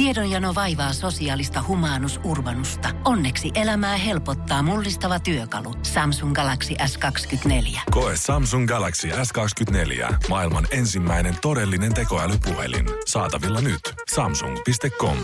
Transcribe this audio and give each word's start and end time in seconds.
Tiedonjano 0.00 0.54
vaivaa 0.54 0.92
sosiaalista 0.92 1.64
humanus 1.68 2.20
urbanusta. 2.24 2.88
Onneksi 3.04 3.50
elämää 3.54 3.96
helpottaa 3.96 4.62
mullistava 4.62 5.20
työkalu. 5.20 5.74
Samsung 5.82 6.34
Galaxy 6.34 6.74
S24. 6.74 7.80
Koe 7.90 8.12
Samsung 8.16 8.68
Galaxy 8.68 9.08
S24. 9.08 10.14
Maailman 10.28 10.66
ensimmäinen 10.70 11.34
todellinen 11.42 11.94
tekoälypuhelin. 11.94 12.86
Saatavilla 13.06 13.60
nyt. 13.60 13.80
Samsung.com. 14.14 15.16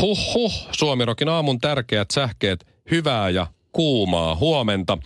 Huhhuh, 0.00 0.52
Suomirokin 0.72 1.28
aamun 1.28 1.58
tärkeät 1.58 2.10
sähkeet, 2.10 2.66
hyvää 2.90 3.30
ja 3.30 3.46
kuumaa 3.78 4.36
huomenta. 4.36 4.98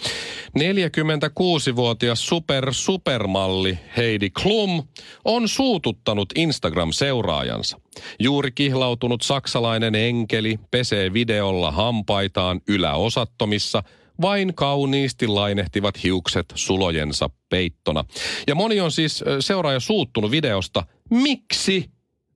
46-vuotias 0.58 2.26
super 2.26 2.74
supermalli 2.74 3.78
Heidi 3.96 4.30
Klum 4.30 4.82
on 5.24 5.48
suututtanut 5.48 6.28
Instagram-seuraajansa. 6.38 7.80
Juuri 8.20 8.50
kihlautunut 8.52 9.22
saksalainen 9.22 9.94
enkeli 9.94 10.58
pesee 10.70 11.12
videolla 11.12 11.70
hampaitaan 11.70 12.60
yläosattomissa– 12.68 13.82
vain 14.20 14.54
kauniisti 14.54 15.26
lainehtivat 15.26 16.02
hiukset 16.02 16.46
sulojensa 16.54 17.30
peittona. 17.48 18.04
Ja 18.46 18.54
moni 18.54 18.80
on 18.80 18.92
siis 18.92 19.24
seuraaja 19.40 19.80
suuttunut 19.80 20.30
videosta. 20.30 20.86
Miksi? 21.10 21.90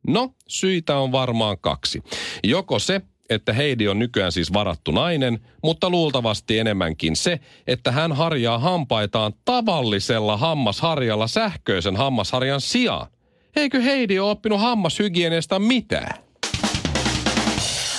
No, 0.06 0.34
syitä 0.48 0.96
on 0.96 1.12
varmaan 1.12 1.58
kaksi. 1.58 2.02
Joko 2.44 2.78
se, 2.78 3.00
että 3.30 3.52
Heidi 3.52 3.88
on 3.88 3.98
nykyään 3.98 4.32
siis 4.32 4.52
varattu 4.52 4.90
nainen, 4.90 5.38
mutta 5.62 5.90
luultavasti 5.90 6.58
enemmänkin 6.58 7.16
se, 7.16 7.40
että 7.66 7.92
hän 7.92 8.12
harjaa 8.12 8.58
hampaitaan 8.58 9.32
tavallisella 9.44 10.36
hammasharjalla 10.36 11.26
sähköisen 11.26 11.96
hammasharjan 11.96 12.60
sijaan. 12.60 13.06
Eikö 13.56 13.80
Heidi 13.82 14.18
ole 14.18 14.30
oppinut 14.30 14.60
hammashygieniasta 14.60 15.58
mitään? 15.58 16.26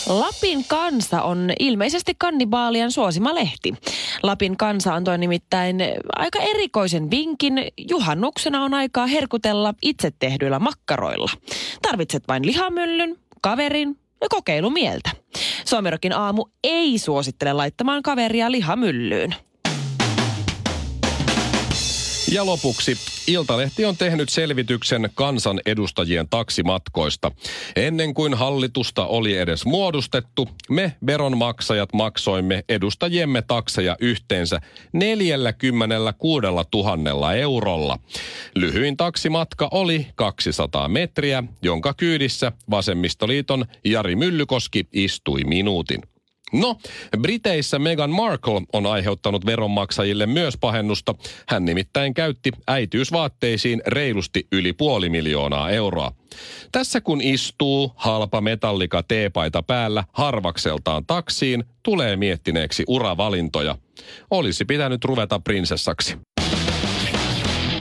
Lapin 0.10 0.66
kansa 0.68 1.22
on 1.22 1.50
ilmeisesti 1.60 2.14
kannibaalien 2.18 2.92
suosima 2.92 3.36
lehti. 3.36 3.74
Lapin 4.24 4.58
kansa 4.58 4.94
antoi 4.94 5.18
nimittäin 5.18 5.78
aika 6.16 6.40
erikoisen 6.40 7.12
vinkin. 7.12 7.54
Juhannuksena 7.90 8.64
on 8.64 8.74
aikaa 8.74 9.08
herkutella 9.08 9.74
itse 9.82 10.12
tehdyillä 10.20 10.60
makkaroilla. 10.60 11.32
Tarvitset 11.82 12.24
vain 12.28 12.46
lihamyllyn, 12.46 13.16
kaverin 13.42 13.98
ja 14.22 14.30
kokeilumieltä. 14.30 15.10
Suomirokin 15.66 16.14
aamu 16.14 16.46
ei 16.64 16.98
suosittele 16.98 17.54
laittamaan 17.54 18.04
kaveria 18.04 18.52
lihamyllyyn. 18.52 19.36
Ja 22.32 22.46
lopuksi 22.46 22.98
Iltalehti 23.28 23.86
on 23.86 23.98
tehnyt 23.98 24.30
selvityksen 24.30 25.10
kansan 25.16 25.62
edustajien 25.66 26.30
taksimatkoista. 26.30 27.32
Ennen 27.76 28.14
kuin 28.14 28.34
hallitusta 28.34 29.06
oli 29.06 29.38
edes 29.38 29.66
muodostettu, 29.66 30.50
me 30.70 30.96
veronmaksajat 31.06 31.94
maksoimme 31.94 32.64
edustajiemme 32.70 33.42
takseja 33.42 33.96
yhteensä 34.00 34.62
46 34.94 36.46
000 36.74 37.34
eurolla. 37.34 38.00
Lyhyin 38.56 38.98
taksimatka 38.98 39.68
oli 39.72 40.08
200 40.16 40.88
metriä, 40.88 41.44
jonka 41.62 41.94
kyydissä 41.94 42.52
Vasemmistoliiton 42.70 43.66
Jari 43.86 44.16
Myllykoski 44.16 44.88
istui 44.94 45.44
minuutin. 45.44 46.02
No, 46.54 46.78
Briteissä 47.22 47.80
Meghan 47.80 48.10
Markle 48.10 48.62
on 48.74 48.86
aiheuttanut 48.86 49.46
veronmaksajille 49.46 50.26
myös 50.26 50.58
pahennusta. 50.58 51.16
Hän 51.48 51.66
nimittäin 51.66 52.14
käytti 52.14 52.52
äitiysvaatteisiin 52.68 53.82
reilusti 53.88 54.48
yli 54.52 54.74
puoli 54.74 55.10
miljoonaa 55.10 55.70
euroa. 55.70 56.12
Tässä 56.72 57.02
kun 57.02 57.22
istuu 57.22 57.92
halpa 57.96 58.42
metallika 58.42 59.04
teepaita 59.04 59.64
päällä 59.64 60.04
harvakseltaan 60.12 61.06
taksiin, 61.06 61.64
tulee 61.84 62.16
miettineeksi 62.16 62.84
uravalintoja. 62.88 63.78
Olisi 64.32 64.66
pitänyt 64.66 65.06
ruveta 65.06 65.40
prinsessaksi. 65.40 66.18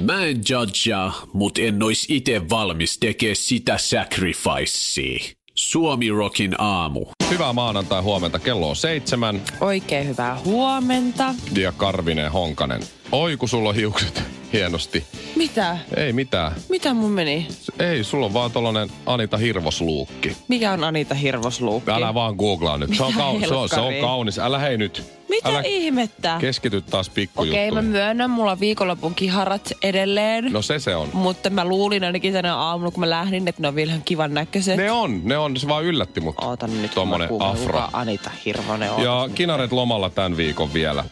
Mä 0.01 0.25
en 0.25 0.41
judgea, 0.49 1.13
mut 1.33 1.59
en 1.59 1.83
ois 1.83 2.07
ite 2.11 2.49
valmis 2.51 2.99
tekee 2.99 3.35
sitä 3.35 3.79
sacrificea. 3.79 5.36
Suomi 5.59 6.11
Rockin 6.11 6.55
aamu. 6.59 7.07
Hyvää 7.31 7.53
maanantai 7.53 8.03
huomenta, 8.03 8.39
kello 8.39 8.69
on 8.69 8.77
seitsemän. 8.77 9.43
Oikein 9.61 10.09
hyvää 10.09 10.39
huomenta. 10.45 11.35
Ja 11.59 11.73
Karvinen 11.73 12.33
Honkanen. 12.33 12.83
Oi 13.13 13.37
kun 13.37 13.49
sulla 13.49 13.69
on 13.69 13.75
hiukset 13.75 14.23
hienosti. 14.57 15.05
Mitä? 15.37 15.79
Ei 15.97 16.13
mitään. 16.13 16.53
Mitä 16.69 16.95
mun 16.95 17.11
meni? 17.11 17.49
Ei, 17.79 18.05
sulla 18.05 18.27
on 18.27 18.33
vaan 18.35 18.51
tollanen 18.51 18.89
Anita 19.07 19.37
Hirvosluukki. 19.37 20.37
Mikä 20.49 20.73
on 20.73 20.85
Anita 20.85 21.15
Hirvosluukki? 21.15 21.91
Älä 21.91 22.15
vaan 22.15 22.35
googlaa 22.37 22.79
nyt. 22.79 22.95
Se 22.97 23.03
on, 23.03 23.13
Mitä 23.15 23.25
kau- 23.25 23.49
se, 23.49 23.55
on, 23.55 23.69
se 23.69 23.81
on 23.81 23.95
kaunis. 24.01 24.39
Älä 24.39 24.59
hei 24.59 24.79
nyt. 24.79 25.03
Mitä 25.29 25.49
Älä 25.49 25.63
ihmettä? 25.65 26.37
keskity 26.41 26.81
taas 26.81 27.09
Okei, 27.09 27.15
pikkujuttuihin. 27.15 27.75
mä 27.75 27.83
myönnän, 27.83 28.31
mulla 28.31 28.51
on 28.53 28.61
viikonlopun 28.61 29.15
kiharat 29.15 29.73
edelleen. 29.83 30.53
No 30.53 30.63
se 30.63 30.79
se 30.79 30.97
on. 30.97 31.09
Mutta 31.13 31.51
mä 31.51 31.65
luulin 31.65 32.05
ainakin 32.05 32.33
tänä 32.33 32.57
aamulla, 32.57 32.91
kun 32.91 33.01
mä 33.01 33.11
lähdin, 33.11 33.49
että 33.49 33.63
ne 33.63 33.69
on 33.69 33.75
vielä 33.75 33.91
ihan 33.91 34.03
kivan 34.05 34.35
näköiset. 34.35 34.77
Ne 34.77 34.91
on, 34.91 35.21
ne 35.25 35.39
on. 35.39 35.57
Se 35.57 35.69
vaan 35.69 35.85
yllätti 35.85 36.21
mut. 36.21 36.35
Ootan 36.41 36.83
nyt, 36.83 36.95
Tommonen 36.95 37.29
afro. 37.39 37.83
Anita 37.93 38.31
Hirvonen 38.45 38.91
on. 38.93 39.03
Ja 39.03 39.29
kinaret 39.35 39.73
lomalla 39.73 40.11
tämän 40.11 40.37
viikon 40.37 40.75
vielä. 40.75 41.05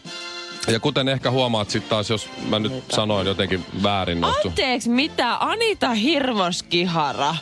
Ja 0.67 0.79
kuten 0.79 1.07
ehkä 1.09 1.31
huomaat 1.31 1.69
sitten 1.69 1.89
taas, 1.89 2.09
jos 2.09 2.29
mä 2.49 2.59
nyt 2.59 2.83
sanoin 2.91 3.27
jotenkin 3.27 3.65
väärin 3.83 4.21
noista. 4.21 4.47
Anteeksi, 4.49 4.89
mitä? 4.89 5.37
Anita 5.39 5.93
Hirvoskihara? 5.93 7.35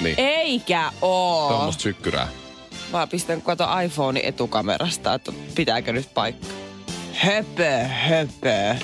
Niin. 0.00 0.14
Eikä 0.18 0.92
oo. 1.02 1.48
Tuommoista 1.48 1.82
sykkyrää. 1.82 2.28
Mä 2.92 3.06
pistän 3.06 3.42
kato 3.42 3.64
iPhone 3.84 4.20
etukamerasta, 4.24 5.14
että 5.14 5.32
pitääkö 5.54 5.92
nyt 5.92 6.14
paikka. 6.14 6.46
Höpö, 7.14 7.78
höpö. 7.84 8.74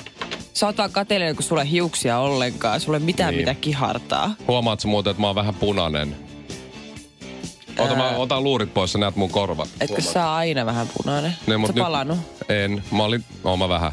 Sä 0.53 0.65
oot 0.65 0.77
vaan 0.77 0.91
kun 1.35 1.43
sulla 1.43 1.61
ei 1.61 1.71
hiuksia 1.71 2.17
ollenkaan. 2.19 2.79
Sulla 2.79 2.97
ei 2.97 3.03
mitään 3.03 3.31
Niin. 3.31 3.41
mitä 3.41 3.53
kihartaa. 3.53 4.35
Huomaat 4.47 4.79
sä 4.79 4.87
muuten, 4.87 5.11
että 5.11 5.21
mä 5.21 5.27
oon 5.27 5.35
vähän 5.35 5.55
punainen? 5.55 6.24
Ota, 7.79 7.95
mä 7.95 8.09
otan 8.09 8.43
luurit 8.43 8.73
pois, 8.73 8.91
sä 8.91 8.97
näet 8.97 9.15
mun 9.15 9.29
korvat. 9.29 9.69
Etkö 9.81 10.01
sä 10.01 10.33
aina 10.35 10.65
vähän 10.65 10.87
punainen? 10.97 11.35
Ne, 11.47 11.53
Sä 11.53 11.57
mut 11.57 11.75
nyt- 11.75 11.83
palannut? 11.83 12.17
En. 12.49 12.83
Mä 12.91 13.03
olin, 13.03 13.23
oon 13.43 13.59
mä 13.59 13.69
vähän. 13.69 13.91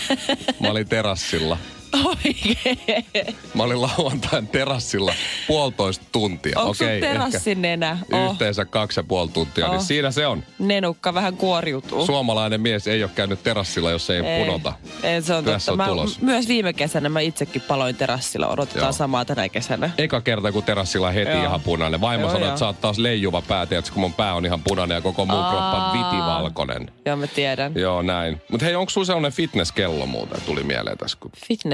mä 0.60 0.68
olin 0.70 0.88
terassilla. 0.88 1.58
Oikein. 2.06 3.36
Mä 3.54 3.62
olin 3.62 3.82
lauantain 3.82 4.46
terassilla 4.48 5.14
puolitoista 5.46 6.04
tuntia. 6.12 6.58
Onko 6.60 6.70
Okei, 6.70 7.00
terassin 7.00 7.62
nenä? 7.62 7.98
Oh, 8.12 8.30
Yhteensä 8.32 8.64
kaksi 8.64 9.00
ja 9.00 9.04
puoli 9.04 9.28
tuntia, 9.28 9.66
niin 9.68 9.76
Oh. 9.76 9.82
siinä 9.82 10.10
se 10.10 10.26
on. 10.26 10.44
nenukka 10.58 11.14
vähän 11.14 11.36
kuoriutuu. 11.36 12.06
Suomalainen 12.06 12.60
mies 12.60 12.86
ei 12.86 13.02
ole 13.02 13.10
käynyt 13.14 13.42
terassilla, 13.42 13.90
jos 13.90 14.10
ei, 14.10 14.20
ei. 14.20 14.44
punota. 14.44 14.72
Ei, 15.02 15.22
se 15.22 15.34
on 15.34 15.44
Tässä 15.44 15.72
totta. 15.72 15.84
on 15.84 15.88
Mä, 15.88 15.94
tulos. 15.96 16.20
myös 16.20 16.48
viime 16.48 16.72
kesänä 16.72 17.08
mä 17.08 17.20
itsekin 17.20 17.62
paloin 17.62 17.96
terassilla. 17.96 18.48
Odotetaan 18.48 18.84
Joo. 18.84 18.92
samaa 18.92 19.24
tänä 19.24 19.48
kesänä. 19.48 19.90
Eka 19.98 20.20
kerta, 20.20 20.52
kun 20.52 20.62
terassilla 20.62 21.10
heti 21.10 21.30
Joo. 21.30 21.42
ihan 21.44 21.60
punainen. 21.60 22.00
Vaimo 22.00 22.30
sanoi, 22.30 22.48
että 22.48 22.58
sä 22.58 22.66
oot 22.66 22.80
taas 22.80 22.98
leijuva 22.98 23.42
pää, 23.42 23.66
tiedätkö, 23.66 23.92
kun 23.92 24.00
mun 24.00 24.12
pää 24.14 24.34
on 24.34 24.46
ihan 24.46 24.60
punainen 24.62 24.94
ja 24.94 25.00
koko 25.00 25.24
muu 25.26 25.42
kroppa 25.42 25.90
vitivalkoinen. 25.92 26.90
Joo, 27.06 27.16
mä 27.16 27.26
tiedän. 27.26 27.72
Joo, 27.74 28.02
näin. 28.02 28.40
Mutta 28.50 28.66
hei, 28.66 28.74
onko 28.74 28.90
sulla 28.90 29.04
sellainen 29.04 29.32
fitnesskello 29.32 30.06
muuten, 30.06 30.40
tuli 30.46 30.62
mieleen 30.62 30.98
tässä? 30.98 31.18
Kun... 31.20 31.30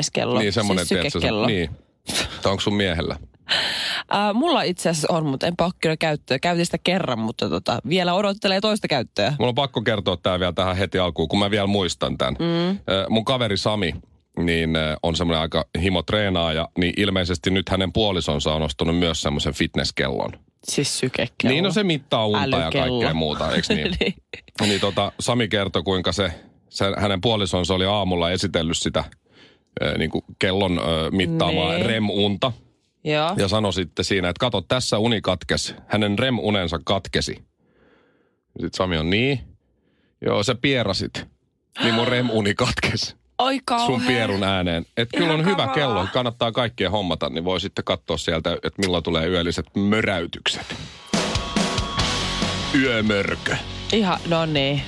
Fitnesskello. 0.09 0.39
Niin, 0.39 0.53
semmoinen, 0.53 0.87
siis 0.87 0.89
tiedätkö, 0.89 1.11
sykekello. 1.11 1.47
niin. 1.47 1.71
Tai 2.43 2.53
onko 2.53 2.61
sun 2.61 2.75
miehellä? 2.75 3.17
Äh, 4.15 4.35
mulla 4.35 4.63
itse 4.63 4.89
asiassa 4.89 5.15
on, 5.15 5.27
mutta 5.27 5.47
en 5.47 5.55
ole 5.61 5.71
kyllä 5.81 5.97
käyttöä. 5.97 6.39
Käytin 6.39 6.65
sitä 6.65 6.79
kerran, 6.85 7.19
mutta 7.19 7.49
tota, 7.49 7.79
vielä 7.89 8.15
odottelee 8.15 8.61
toista 8.61 8.89
käyttöä. 8.89 9.35
Mulla 9.39 9.49
on 9.49 9.55
pakko 9.55 9.83
kertoa 9.83 10.17
tää 10.17 10.41
vielä 10.41 10.53
tähän 10.53 10.77
heti 10.77 10.99
alkuun, 10.99 11.29
kun 11.29 11.39
mä 11.39 11.51
vielä 11.51 11.67
muistan 11.67 12.19
tämän. 12.19 12.37
Mm. 12.39 12.79
Mun 13.09 13.25
kaveri 13.25 13.57
Sami, 13.57 13.95
niin 14.39 14.77
äh, 14.77 14.97
on 15.03 15.17
semmoinen 15.17 15.41
aika 15.41 15.65
himo 15.83 16.03
treenaaja, 16.03 16.69
niin 16.79 16.93
ilmeisesti 16.97 17.51
nyt 17.51 17.69
hänen 17.69 17.93
puolisonsa 17.93 18.55
on 18.55 18.63
ostanut 18.63 18.99
myös 18.99 19.23
semmoisen 19.23 19.55
fitnesskellon. 19.55 20.33
Siis 20.65 20.99
sykekello. 20.99 21.53
Niin 21.53 21.65
no 21.65 21.71
se 21.71 21.85
mittaa 21.85 22.27
unta 22.27 22.39
ja 22.39 22.65
Älykello. 22.65 22.99
kaikkea 22.99 23.15
muuta, 23.15 23.53
eikö 23.53 23.75
niin? 23.75 23.95
niin. 24.01 24.15
niin 24.61 24.81
tota, 24.81 25.13
Sami 25.21 25.49
kertoi, 25.49 25.83
kuinka 25.83 26.13
se, 26.13 26.33
se, 26.69 26.85
hänen 26.97 27.21
puolisonsa 27.21 27.75
oli 27.75 27.87
aamulla 27.87 28.31
esitellyt 28.31 28.77
sitä 28.77 28.99
äh, 28.99 29.11
niin 29.99 30.11
kuin 30.11 30.25
kellon 30.39 30.81
mittaamaa 31.13 31.73
Niin. 31.73 31.87
REM-unta. 31.87 32.53
Joo. 33.05 33.35
Ja 33.37 33.49
sanoi 33.49 33.73
sitten 33.73 34.05
siinä, 34.05 34.29
että 34.29 34.41
kato, 34.41 34.61
tässä 34.61 34.99
uni 34.99 35.21
katkesi. 35.21 35.75
Hänen 35.87 36.19
REM-unensa 36.19 36.81
katkesi. 36.85 37.33
Sitten 38.47 38.77
Sami 38.77 38.97
on 38.99 39.11
niin. 39.11 39.41
Joo, 40.21 40.43
sä 40.43 40.55
pierasit. 40.55 41.27
Niin 41.83 41.95
mun 41.95 42.09
REM-uni 42.09 42.55
katkesi. 42.55 43.17
Oi 43.39 43.59
kauhea. 43.65 43.87
Sun 43.87 44.03
pierun 44.07 44.43
ääneen. 44.45 44.87
Että 44.97 45.19
kyllä 45.19 45.35
on 45.35 45.45
hyvä 45.45 45.67
kello. 45.75 46.07
Kannattaa 46.13 46.53
kaikkien 46.53 46.91
hommata, 46.91 47.29
niin 47.31 47.45
voi 47.45 47.61
sitten 47.61 47.85
katsoa 47.85 48.17
sieltä, 48.17 48.53
että 48.53 48.83
milloin 48.83 49.05
tulee 49.05 49.27
yölliset 49.27 49.67
möräytykset. 49.77 50.77
Yömörkö. 52.75 53.57
Ihan, 53.93 54.19
no 54.29 54.47
niin. 54.47 54.83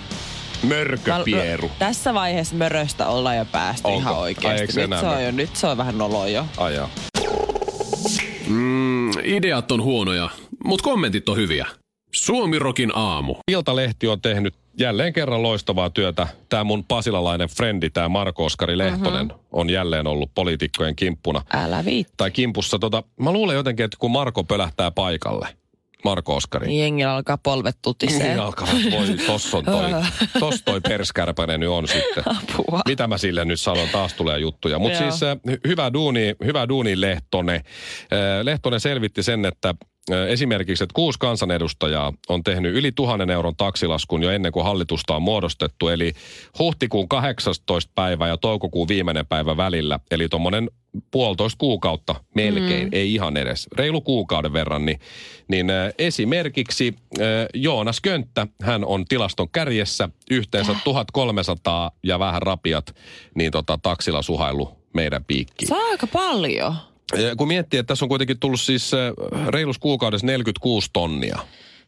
Mörköpieru. 0.63 1.69
Mä- 1.69 1.75
Tässä 1.79 2.15
vaiheessa 2.15 2.55
möröstä 2.55 3.07
ollaan 3.07 3.37
jo 3.37 3.45
päästy 3.45 3.89
Onko? 3.89 4.01
ihan 4.01 4.19
oikeasti. 4.19 4.73
se 4.73 4.87
Nyt 4.87 5.01
se, 5.01 5.07
on 5.07 5.25
jo, 5.25 5.31
nyt 5.31 5.57
se 5.57 5.67
on 5.67 5.77
vähän 5.77 5.99
noloa 5.99 6.29
jo. 6.29 6.47
Ajaa. 6.57 6.91
Mm, 8.49 9.11
Ideat 9.25 9.73
on 9.73 9.83
huonoja, 9.83 10.29
mutta 10.65 10.83
kommentit 10.85 11.29
on 11.29 11.37
hyviä. 11.37 11.67
Suomirokin 12.13 12.93
aamu. 12.95 13.35
Iltalehti 13.51 14.09
on 14.09 14.21
tehnyt 14.21 14.55
jälleen 14.79 15.13
kerran 15.13 15.43
loistavaa 15.43 15.91
työtä. 15.91 16.27
Tämä 16.49 16.65
mun 16.65 16.85
pasilalainen 16.85 17.49
frendi, 17.49 17.91
tämä 17.91 18.09
Marko 18.09 18.45
Oskari 18.45 18.79
Lehtonen, 18.79 19.27
uh-huh. 19.33 19.41
on 19.53 19.71
jälleen 19.71 20.07
ollut 20.07 20.31
poliitikkojen 20.35 20.97
kimppuna. 20.97 21.43
Älä 21.53 21.85
viitti. 21.85 22.15
Tai 22.17 22.31
kimpussa. 22.31 22.79
Tota, 22.79 23.03
mä 23.21 23.33
luulen 23.33 23.57
jotenkin, 23.57 23.85
että 23.85 23.97
kun 24.01 24.11
Marko 24.11 24.45
pölähtää 24.45 24.91
paikalle, 24.91 25.49
Marko 26.05 26.37
Oskari. 26.37 26.79
Jengillä 26.79 27.15
alkaa 27.15 27.39
polvet 27.39 27.77
tutisee. 27.83 28.29
Niin 28.29 28.41
alkavat, 28.41 28.75
voi, 28.91 29.17
tossa 29.27 29.59
on 29.59 29.65
toi, 29.65 29.91
tossa 30.41 30.65
toi 30.65 30.81
perskärpäinen 30.81 31.61
nyt 31.61 31.69
on 31.69 31.89
sitten. 31.89 32.25
Apua. 32.27 32.81
Mitä 32.89 33.07
mä 33.07 33.19
sille 33.19 33.45
nyt 33.45 33.61
sanon, 33.61 33.89
taas 33.89 34.15
tulee 34.15 34.39
juttuja. 34.39 34.79
Mutta 34.79 34.99
siis 34.99 35.23
äh, 35.23 35.37
hy- 35.51 35.61
hyvä 35.69 35.93
duuni, 35.93 36.35
hyvä 36.45 36.69
duuni 36.69 37.01
Lehtonen. 37.01 37.57
Äh, 37.57 37.63
Lehtonen 38.43 38.81
selvitti 38.81 39.23
sen, 39.23 39.45
että 39.45 39.75
esimerkiksi, 40.29 40.85
että 40.85 40.95
kuusi 40.95 41.19
kansanedustajaa 41.19 42.13
on 42.29 42.43
tehnyt 42.45 42.75
yli 42.75 42.93
tuhannen 42.93 43.31
euron 43.31 43.57
taksilaskun 43.57 44.23
jo 44.23 44.31
ennen 44.31 44.53
kuin 44.53 44.65
hallitusta 44.65 45.17
on 45.17 45.23
muodostettu. 45.23 45.89
Eli 45.89 46.13
huhtikuun 46.59 47.09
18. 47.09 47.93
päivä 47.95 48.29
ja 48.29 48.37
toukokuun 48.37 48.89
viimeinen 48.89 49.27
päivä 49.27 49.57
välillä. 49.57 50.01
Eli 50.11 50.29
tuommoinen 50.29 50.71
puolitoista 51.11 51.59
kuukautta 51.59 52.15
melkein, 52.35 52.87
mm. 52.87 52.91
ei 52.93 53.15
ihan 53.15 53.37
edes, 53.37 53.69
reilu 53.73 54.01
kuukauden 54.01 54.53
verran, 54.53 54.87
niin, 54.87 55.01
niin 55.49 55.71
äh, 55.71 55.93
esimerkiksi 55.99 56.95
äh, 57.21 57.27
Joonas 57.55 58.01
Könttä, 58.01 58.47
hän 58.63 58.85
on 58.85 59.05
tilaston 59.05 59.49
kärjessä 59.51 60.09
yhteensä 60.31 60.75
1300 60.85 61.91
ja 62.05 62.19
vähän 62.19 62.43
rapiat, 62.43 62.95
niin 63.35 63.53
tota, 63.53 63.79
taksilla 63.83 64.23
suhailu 64.23 64.77
meidän 64.95 65.25
piikkiin. 65.25 65.69
Se 65.69 65.75
on 65.75 65.91
aika 65.91 66.07
paljon. 66.07 66.75
Ja 67.17 67.37
Kun 67.37 67.49
miettii, 67.49 67.81
että 67.81 67.89
tässä 67.89 68.05
on 68.05 68.09
kuitenkin 68.09 68.39
tullut 68.41 68.61
siis 68.61 68.93
reilus 69.49 69.79
kuukaudessa 69.79 70.27
46 70.27 70.91
tonnia 70.93 71.39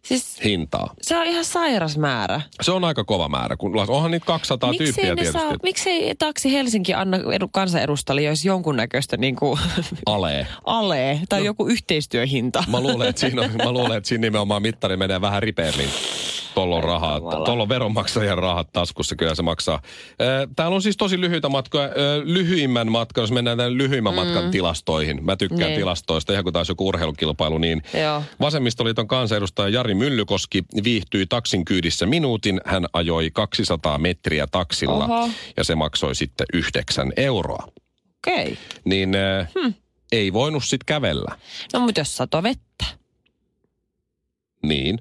Siis 0.03 0.45
hintaa. 0.45 0.95
se 1.03 1.17
on 1.17 1.27
ihan 1.27 1.45
sairas 1.45 1.99
määrä. 1.99 2.41
Se 2.63 2.73
on 2.73 2.85
aika 2.85 3.05
kova 3.05 3.29
määrä, 3.29 3.57
kun 3.57 3.79
onhan 3.89 4.11
niitä 4.11 4.27
200 4.27 4.71
Miksei, 4.71 4.87
tyyppiä 4.87 5.05
tietysti. 5.15 5.33
saa, 5.33 5.53
miksei 5.63 6.15
Taksi 6.15 6.53
Helsinki 6.53 6.95
anna 6.95 7.19
edu, 7.33 7.49
kansanedustajille 7.49 8.23
jos 8.23 8.45
jonkunnäköistä 8.45 9.17
niin 9.17 9.37
kuin, 9.37 9.61
Alee. 10.07 10.47
alee 10.65 11.21
tai 11.29 11.39
no. 11.41 11.47
joku 11.47 11.67
yhteistyöhinta? 11.67 12.65
Mä 12.69 12.81
luulen, 12.81 13.09
että 13.09 13.21
siinä, 13.21 13.43
on, 13.43 13.51
mä 13.65 13.73
luulen, 13.73 13.97
että 13.99 14.09
siinä 14.09 14.21
nimenomaan 14.23 14.63
mittari 14.63 14.97
menee 14.97 15.21
vähän 15.21 15.43
ripeämmin. 15.43 15.89
Tuolla 16.55 16.77
on 16.77 16.85
rahaa, 16.85 17.21
tuolla 17.21 17.63
on 17.63 17.69
veronmaksajien 17.69 18.39
rahat 18.39 18.73
taskussa, 18.73 19.17
kyllä 19.17 19.35
se 19.35 19.43
maksaa. 19.43 19.83
Täällä 20.57 20.75
on 20.75 20.83
siis 20.83 20.97
tosi 20.97 21.21
lyhyitä 21.21 21.49
matkoja. 21.49 21.89
Lyhyimmän 22.25 22.93
matkan, 22.93 23.23
jos 23.23 23.33
mennään 23.33 23.59
tämän 23.59 23.79
lyhyimmän 23.79 24.15
matkan 24.15 24.51
tilastoihin. 24.51 25.25
Mä 25.25 25.37
tykkään 25.37 25.61
Niin. 25.61 25.79
tilastoista, 25.79 26.33
ihan 26.33 26.45
kuin 26.45 26.53
taas 26.53 26.69
joku 26.69 26.89
urheilukilpailu, 26.89 27.59
niin 27.59 27.83
Joo. 28.03 28.23
Vasemmistoliiton 28.41 29.09
kansanedustaja 29.09 29.69
Jari 29.69 29.95
Myllykoski 29.95 30.65
viihtyi 30.85 31.27
taksin 31.27 31.65
kyydissä 31.65 32.07
minuutin. 32.07 32.61
Hän 32.65 32.87
ajoi 32.93 33.31
200 33.33 33.99
metriä 33.99 34.47
taksilla 34.47 35.05
Oho. 35.05 35.29
ja 35.57 35.65
se 35.65 35.75
maksoi 35.75 36.15
sitten 36.15 36.47
9 36.53 37.13
euroa. 37.17 37.69
Okei. 38.27 38.43
Okay. 38.45 38.57
Niin 38.85 39.13
hmm. 39.55 39.75
ei 40.13 40.33
voinut 40.33 40.65
sitten 40.65 40.87
kävellä. 40.87 41.39
No 41.73 41.81
mutta 41.81 42.01
jos 42.01 42.17
sato 42.17 42.43
vettä. 42.43 42.85
Niin. 44.63 44.99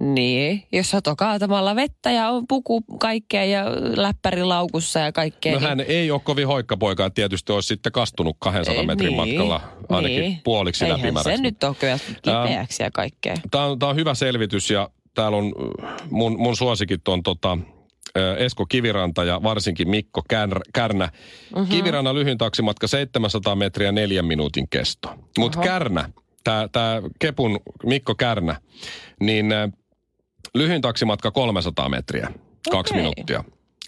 Niin, 0.00 0.62
jos 0.72 0.90
sato 0.90 1.16
kaatamalla 1.16 1.76
vettä 1.76 2.10
ja 2.10 2.28
on 2.28 2.46
puku 2.48 2.80
kaikkea 3.00 3.44
ja 3.44 3.64
läppäri 3.96 4.44
laukussa 4.44 4.98
ja 4.98 5.12
kaikkea. 5.12 5.52
No 5.52 5.58
niin- 5.58 5.68
hän 5.68 5.80
ei 5.80 6.10
ole 6.10 6.20
kovin 6.24 6.46
hoikkapoika, 6.46 7.10
tietysti 7.10 7.52
olisi 7.52 7.66
sitten 7.66 7.92
kastunut 7.92 8.36
200 8.40 8.74
Ei, 8.74 8.86
metrin 8.86 9.06
niin, 9.06 9.16
matkalla 9.16 9.60
ainakin 9.88 10.20
niin. 10.20 10.40
puoliksi 10.44 10.84
Eihän 10.84 10.98
läpimäräksi. 11.00 11.36
se 11.36 11.42
nyt 11.42 11.64
ole 11.64 11.74
kyllä 11.74 11.98
kipeäksi 12.22 12.82
ja 12.82 12.90
kaikkea. 12.90 13.34
Tämä 13.50 13.64
on, 13.64 13.78
tää 13.78 13.88
on 13.88 13.96
hyvä 13.96 14.14
selvitys 14.14 14.70
ja 14.70 14.90
täällä 15.14 15.38
on 15.38 15.52
äh, 15.84 15.94
mun, 16.10 16.38
mun 16.40 16.56
suosikit 16.56 17.08
on 17.08 17.22
tota, 17.22 17.58
äh, 18.18 18.36
Esko 18.38 18.66
Kiviranta 18.66 19.24
ja 19.24 19.42
varsinkin 19.42 19.90
Mikko 19.90 20.22
Kär, 20.28 20.60
Kärnä. 20.74 21.08
Mm-hmm. 21.56 21.68
Kivirannan 21.68 22.14
lyhyin 22.14 22.38
taksimatka 22.38 22.86
700 22.86 23.56
metriä 23.56 23.92
neljän 23.92 24.26
minuutin 24.26 24.68
kesto. 24.70 25.14
Mutta 25.38 25.60
Kärnä, 25.60 26.08
tämä 26.44 26.68
tää 26.72 27.02
Kepun 27.20 27.60
Mikko 27.84 28.14
Kärnä, 28.14 28.56
niin 29.20 29.52
äh, 29.52 29.70
lyhyin 30.54 30.80
taksimatka 30.82 31.30
300 31.30 31.88
metriä, 31.88 32.28
kaksi 32.70 32.94
Okei. 32.94 33.02
minuuttia. 33.02 33.44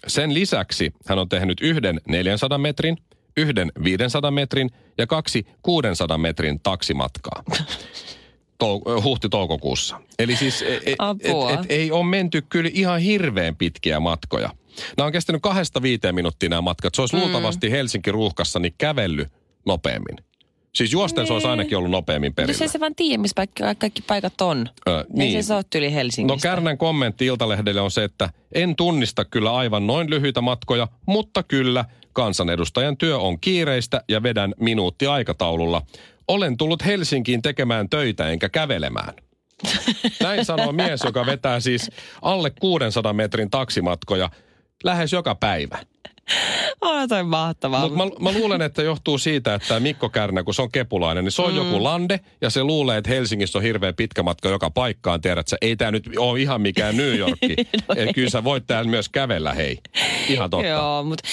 Sen 0.07 0.33
lisäksi 0.33 0.93
hän 1.05 1.19
on 1.19 1.29
tehnyt 1.29 1.61
yhden 1.61 2.01
400 2.07 2.57
metrin, 2.57 2.97
yhden 3.37 3.71
500 3.83 4.31
metrin 4.31 4.69
ja 4.97 5.07
kaksi 5.07 5.47
600 5.61 6.17
metrin 6.17 6.59
taksimatkaa. 6.59 7.43
Tou- 8.63 9.01
huhti-toukokuussa. 9.03 10.01
Eli 10.19 10.35
siis 10.35 10.61
e- 10.61 10.65
e- 10.75 10.81
et, 10.85 10.95
Apua. 10.99 11.51
et, 11.51 11.59
ei 11.69 11.91
ole 11.91 12.05
menty 12.05 12.41
kyllä 12.41 12.69
ihan 12.73 12.99
hirveän 12.99 13.55
pitkiä 13.55 13.99
matkoja. 13.99 14.49
Nämä 14.97 15.05
on 15.05 15.11
kestänyt 15.11 15.41
kahdesta 15.41 15.81
viiteen 15.81 16.15
minuuttia 16.15 16.49
nämä 16.49 16.61
matkat. 16.61 16.95
Se 16.95 17.01
olisi 17.01 17.15
mm. 17.15 17.21
luultavasti 17.21 17.71
Helsinki 17.71 18.11
ruuhkassa 18.11 18.59
niin 18.59 18.73
kävelly 18.77 19.25
nopeammin. 19.65 20.17
Siis 20.75 20.91
juosten 20.91 21.27
se 21.27 21.33
olisi 21.33 21.47
Niin. 21.47 21.51
ainakin 21.51 21.77
ollut 21.77 21.91
nopeammin 21.91 22.33
perillä. 22.33 22.57
ei 22.61 22.67
se 22.67 22.79
vaan 22.79 22.95
tiedä, 22.95 23.21
missä 23.21 23.45
kaikki 23.77 24.01
paikat 24.01 24.41
on. 24.41 24.69
Ö, 24.87 25.05
Niin. 25.13 25.35
Ei 25.35 25.43
se 25.43 25.53
ole 25.53 25.63
yli 25.75 25.89
No 25.89 25.93
Helsingistä. 25.95 26.47
Kärnän 26.49 26.77
kommentti 26.77 27.25
Iltalehdelle 27.25 27.81
on 27.81 27.91
se, 27.91 28.03
että 28.03 28.29
en 28.55 28.75
tunnista 28.75 29.25
kyllä 29.25 29.55
aivan 29.55 29.87
noin 29.87 30.09
lyhyitä 30.09 30.41
matkoja, 30.41 30.87
mutta 31.05 31.43
kyllä 31.43 31.85
kansanedustajan 32.13 32.97
työ 32.97 33.17
on 33.17 33.39
kiireistä 33.39 34.01
ja 34.09 34.23
vedän 34.23 34.53
minuutti 34.59 35.07
aikataululla. 35.07 35.81
Olen 36.27 36.57
tullut 36.57 36.85
Helsinkiin 36.85 37.41
tekemään 37.41 37.89
töitä 37.89 38.29
enkä 38.29 38.49
kävelemään. 38.49 39.13
Näin 40.23 40.45
sanoo 40.45 40.71
mies, 40.71 41.01
joka 41.03 41.25
vetää 41.25 41.59
siis 41.59 41.89
alle 42.21 42.49
600 42.59 43.13
metrin 43.13 43.49
taksimatkoja 43.49 44.29
lähes 44.83 45.13
joka 45.13 45.35
päivä. 45.35 45.77
On 46.81 47.09
toi 47.09 47.23
mahtavaa. 47.23 47.89
Mutta 47.89 47.97
mä, 47.97 48.31
mä 48.31 48.39
luulen, 48.39 48.61
että 48.61 48.81
johtuu 48.81 49.17
siitä, 49.17 49.55
että 49.55 49.79
Mikko 49.79 50.09
Kärnä, 50.09 50.43
kun 50.43 50.53
se 50.53 50.61
on 50.61 50.71
kepulainen, 50.71 51.23
niin 51.23 51.31
se 51.31 51.41
on 51.41 51.51
mm. 51.51 51.57
joku 51.57 51.83
lande 51.83 52.19
ja 52.41 52.49
se 52.49 52.63
luulee, 52.63 52.97
että 52.97 53.09
Helsingissä 53.09 53.57
on 53.57 53.63
hirveän 53.63 53.95
pitkä 53.95 54.23
matka 54.23 54.49
joka 54.49 54.69
paikkaan. 54.69 55.21
Tiedät 55.21 55.47
sä, 55.47 55.57
ei 55.61 55.75
tämä 55.75 55.91
nyt 55.91 56.09
ole 56.17 56.41
ihan 56.41 56.61
mikään 56.61 56.97
New 56.97 57.17
Yorkki. 57.19 57.55
No 57.87 57.95
no 58.05 58.13
Kyllä 58.15 58.29
sä 58.29 58.43
voit 58.43 58.63
täällä 58.67 58.89
myös 58.91 59.09
kävellä, 59.09 59.53
hei. 59.53 59.77
Ihan 60.29 60.49
totta. 60.49 60.67
Joo, 60.67 61.03
mutta 61.03 61.23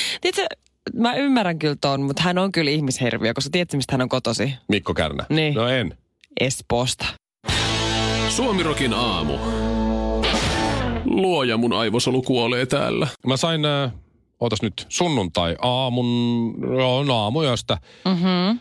mä 0.94 1.14
ymmärrän 1.14 1.58
kyllä 1.58 1.76
ton, 1.80 2.02
mutta 2.02 2.22
hän 2.22 2.38
on 2.38 2.52
kyllä 2.52 2.70
ihmisherviö, 2.70 3.34
koska 3.34 3.50
tiedätkö, 3.50 3.76
mistä 3.76 3.92
hän 3.92 4.02
on 4.02 4.08
kotosi? 4.08 4.54
Mikko 4.68 4.94
Kärnä. 4.94 5.24
Niin. 5.28 5.54
No 5.54 5.68
en. 5.68 5.98
Espoosta. 6.40 7.06
Suomirokin 8.28 8.94
aamu. 8.94 9.38
Luoja 11.04 11.56
mun 11.56 11.72
aivosolu 11.72 12.22
kuolee 12.22 12.66
täällä. 12.66 13.06
Mä 13.26 13.36
sain, 13.36 13.64
äh, 13.64 13.92
ootas 14.44 14.62
nyt, 14.62 14.86
sunnuntai 14.88 15.56
aamun, 15.62 16.06
no 17.06 17.16
aamuyöstä. 17.16 17.78
Mm-hmm. 18.04 18.58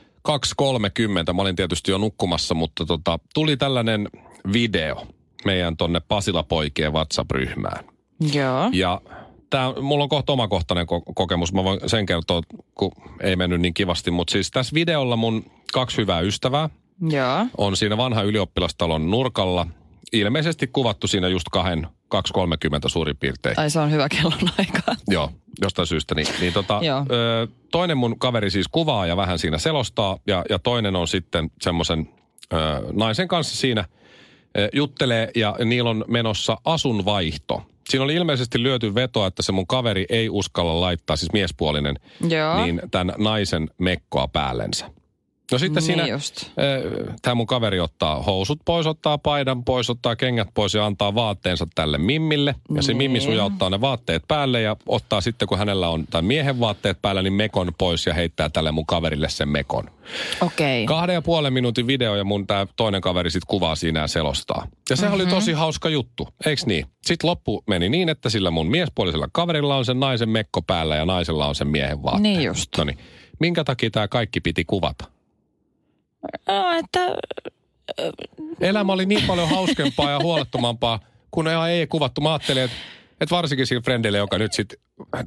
2.30. 1.28 1.34
Mä 1.34 1.42
olin 1.42 1.56
tietysti 1.56 1.92
jo 1.92 1.98
nukkumassa, 1.98 2.54
mutta 2.54 2.86
tota, 2.86 3.20
tuli 3.34 3.58
tällainen 3.58 4.08
video 4.54 5.08
meidän 5.46 5.78
tonne 5.78 6.00
Pasila-poikien 6.00 6.94
WhatsApp-ryhmään. 6.94 7.86
Joo. 8.34 8.70
Ja 8.74 9.02
tää, 9.50 9.74
mulla 9.82 10.04
on 10.04 10.10
kohta 10.10 10.34
omakohtainen 10.34 10.86
ko- 10.86 11.14
kokemus. 11.16 11.54
Mä 11.54 11.64
voin 11.64 11.80
sen 11.86 12.06
kertoa, 12.06 12.42
kun 12.76 12.92
ei 13.22 13.36
mennyt 13.36 13.62
niin 13.62 13.74
kivasti. 13.74 14.12
Mutta 14.12 14.32
siis 14.32 14.52
tässä 14.52 14.74
videolla 14.74 15.16
mun 15.16 15.46
kaksi 15.74 15.98
hyvää 15.98 16.20
ystävää 16.20 16.70
Joo. 17.10 17.46
on 17.58 17.78
siinä 17.78 17.98
vanha 17.98 18.22
ylioppilastalon 18.22 19.12
nurkalla. 19.12 19.68
Ilmeisesti 20.14 20.68
kuvattu 20.68 21.08
siinä 21.08 21.28
just 21.28 21.50
kahden, 21.52 21.88
2.30 22.14 22.20
suurin 22.88 23.18
piirtein. 23.18 23.60
Ai 23.60 23.70
se 23.70 23.80
on 23.80 23.92
hyvä 23.92 24.10
kellon 24.10 24.50
aika. 24.60 24.96
Joo, 25.08 25.32
jostain 25.62 25.88
syystä. 25.88 26.16
Niin, 26.16 26.28
niin 26.40 26.54
tota, 26.54 26.80
ö, 27.12 27.48
toinen 27.72 27.98
mun 27.98 28.20
kaveri 28.20 28.50
siis 28.50 28.68
kuvaa 28.68 29.06
ja 29.06 29.18
vähän 29.18 29.40
siinä 29.40 29.58
selostaa. 29.58 30.18
Ja, 30.28 30.44
ja 30.50 30.60
toinen 30.60 30.96
on 30.96 31.08
sitten 31.08 31.52
semmoisen 31.62 32.10
naisen 32.94 33.28
kanssa 33.28 33.58
siinä 33.58 33.86
ö, 34.58 34.70
juttelee 34.74 35.32
ja 35.36 35.56
niillä 35.66 35.90
on 35.90 36.06
menossa 36.08 36.58
asunvaihto. 36.66 37.64
Siinä 37.90 38.04
oli 38.04 38.16
ilmeisesti 38.16 38.64
lyöty 38.64 38.96
vetoa, 38.96 39.28
että 39.28 39.44
se 39.44 39.52
mun 39.52 39.68
kaveri 39.68 40.06
ei 40.10 40.30
uskalla 40.30 40.82
laittaa, 40.82 41.16
siis 41.16 41.34
miespuolinen, 41.34 41.96
Joo. 42.30 42.66
niin 42.66 42.82
tämän 42.92 43.16
naisen 43.18 43.70
mekkoa 43.78 44.28
päällensä. 44.28 44.86
No 45.52 45.58
sitten 45.58 45.82
Niin 45.82 45.86
siinä 45.86 46.08
just. 46.08 46.50
tämä 47.22 47.36
mun 47.36 47.48
kaveri 47.48 47.80
ottaa 47.80 48.22
housut 48.24 48.60
pois, 48.66 48.88
ottaa 48.88 49.18
paidan 49.18 49.64
pois, 49.64 49.90
ottaa 49.90 50.16
kengät 50.16 50.48
pois 50.54 50.74
ja 50.74 50.86
antaa 50.86 51.16
vaatteensa 51.16 51.68
tälle 51.76 51.98
mimmille. 51.98 52.56
Ja 52.76 52.82
se 52.82 52.92
Niin. 52.92 52.98
mimmi 52.98 53.20
sujauttaa 53.22 53.70
ne 53.70 53.82
vaatteet 53.82 54.24
päälle 54.28 54.62
ja 54.62 54.76
ottaa 54.88 55.22
sitten, 55.22 55.48
kun 55.48 55.58
hänellä 55.58 55.90
on 55.90 56.06
tai 56.10 56.22
miehen 56.22 56.60
vaatteet 56.60 57.02
päällä, 57.02 57.22
niin 57.22 57.34
mekon 57.34 57.72
pois 57.78 58.06
ja 58.06 58.14
heittää 58.14 58.50
tälle 58.50 58.72
mun 58.72 58.86
kaverille 58.86 59.30
sen 59.30 59.50
mekon. 59.50 59.90
Okei. 60.42 60.86
Kahden 60.86 61.14
ja 61.14 61.22
puolen 61.22 61.54
minuutin 61.54 61.88
video 61.88 62.16
ja 62.16 62.24
mun 62.24 62.48
tää 62.48 62.68
toinen 62.76 63.02
kaveri 63.02 63.32
sitten 63.32 63.48
kuvaa 63.48 63.76
siinä 63.76 64.00
ja 64.00 64.08
selostaa. 64.08 64.68
Ja 64.90 64.96
sehän 64.96 65.12
Mhm. 65.12 65.22
oli 65.22 65.30
tosi 65.30 65.52
hauska 65.52 65.90
juttu, 65.90 66.28
eiks 66.46 66.66
niin? 66.66 66.86
Sitten 67.06 67.30
loppu 67.30 67.64
meni 67.68 67.90
niin, 67.90 68.10
että 68.10 68.30
sillä 68.30 68.52
mun 68.52 68.68
miespuolisella 68.72 69.28
kaverilla 69.32 69.76
on 69.78 69.86
sen 69.86 70.00
naisen 70.00 70.30
mekko 70.30 70.62
päällä 70.62 70.96
ja 70.96 71.06
naisella 71.06 71.48
on 71.48 71.56
sen 71.56 71.68
miehen 71.68 72.04
vaatteet. 72.04 72.24
Niin 72.24 72.44
just. 72.44 72.70
Noniin. 72.78 72.98
Minkä 73.40 73.64
takia 73.64 73.90
tämä 73.92 74.08
kaikki 74.08 74.42
piti 74.42 74.66
kuvata? 74.66 75.06
No, 76.48 76.72
että 76.80 77.00
Elämä 78.62 78.94
oli 78.94 79.06
niin 79.06 79.28
paljon 79.28 79.50
hauskempaa 79.50 80.12
ja 80.12 80.20
huolettomampaa, 80.20 81.00
kun 81.32 81.48
ei, 81.48 81.88
kuvattu. 81.88 82.22
Mä 82.22 82.34
ajattelin, 82.34 82.64
että 82.64 82.78
että 83.22 83.36
varsinkin 83.36 83.68
sillä 83.68 83.82
friendille, 83.82 84.18
joka 84.18 84.38
nyt 84.38 84.54
sit 84.54 84.74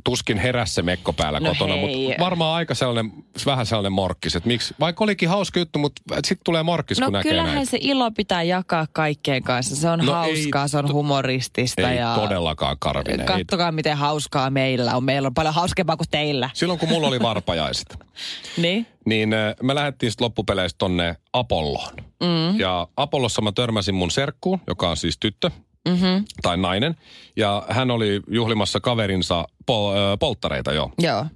tuskin 0.05 0.39
heräsi 0.39 0.75
se 0.75 0.83
mekko 0.83 1.13
päällä 1.13 1.41
No 1.41 1.49
kotona, 1.49 1.77
mutta 1.77 1.99
varmaan 2.21 2.55
aika 2.57 2.75
sellainen, 2.75 3.13
vähän 3.47 3.67
sellainen 3.67 3.93
morkkis, 3.93 4.37
että 4.37 4.47
miksi, 4.47 4.75
vaikka 4.81 5.05
olikin 5.05 5.29
hauska 5.29 5.59
juttu, 5.59 5.79
mutta 5.79 6.03
sitten 6.15 6.45
tulee 6.45 6.63
morkkis, 6.63 7.01
No 7.01 7.07
kun 7.07 7.13
näkee 7.13 7.31
kyllähän 7.31 7.55
näin. 7.55 7.67
se 7.67 7.79
ilo 7.81 8.11
pitää 8.11 8.43
jakaa 8.43 8.87
kaikkien 8.93 9.43
kanssa. 9.43 9.77
Se 9.77 9.89
on 9.91 9.99
No 9.99 10.05
no 10.05 10.25
ei 10.25 10.35
hauskaa, 10.35 10.69
se 10.69 10.79
on 10.79 10.93
humoristista. 10.93 11.91
Ei 11.91 11.97
ja 11.99 12.15
todellakaan 12.15 12.77
Karvinen. 12.79 13.21
Ei. 13.21 13.27
Kattokaa, 13.27 13.73
miten 13.73 13.97
hauskaa 13.97 14.51
meillä 14.51 14.97
on. 14.97 15.05
Meillä 15.05 15.27
on 15.27 15.35
paljon 15.35 15.55
hauskempaa 15.55 15.97
kuin 15.97 16.09
teillä. 16.11 16.51
Silloin 16.55 16.79
kun 16.79 16.89
mulla 16.89 17.09
oli 17.09 17.21
varpajaiset, 17.21 17.99
Niin? 18.57 18.87
niin 19.07 19.29
me 19.63 19.75
lähdettiin 19.75 20.11
sitten 20.13 20.25
loppupeleistä 20.25 20.79
tonne 20.79 21.17
Apolloon. 21.33 21.95
Mm. 22.23 22.61
Ja 22.61 22.89
Apollossa 22.97 23.43
mä 23.43 23.53
törmäsin 23.53 23.95
mun 23.95 24.11
serkkuun, 24.11 24.61
joka 24.67 24.91
on 24.91 24.97
siis 24.97 25.17
tyttö 25.21 25.51
Mm-hmm. 25.87 26.25
tai 26.43 26.57
nainen. 26.57 26.97
Ja 27.37 27.67
hän 27.69 27.91
oli 27.91 28.21
juhlimassa 28.29 28.81
kaverinsa 28.81 29.47
pol- 29.67 30.17
polttareita 30.21 30.73
jo. 30.73 30.91
Joo. 30.99 31.27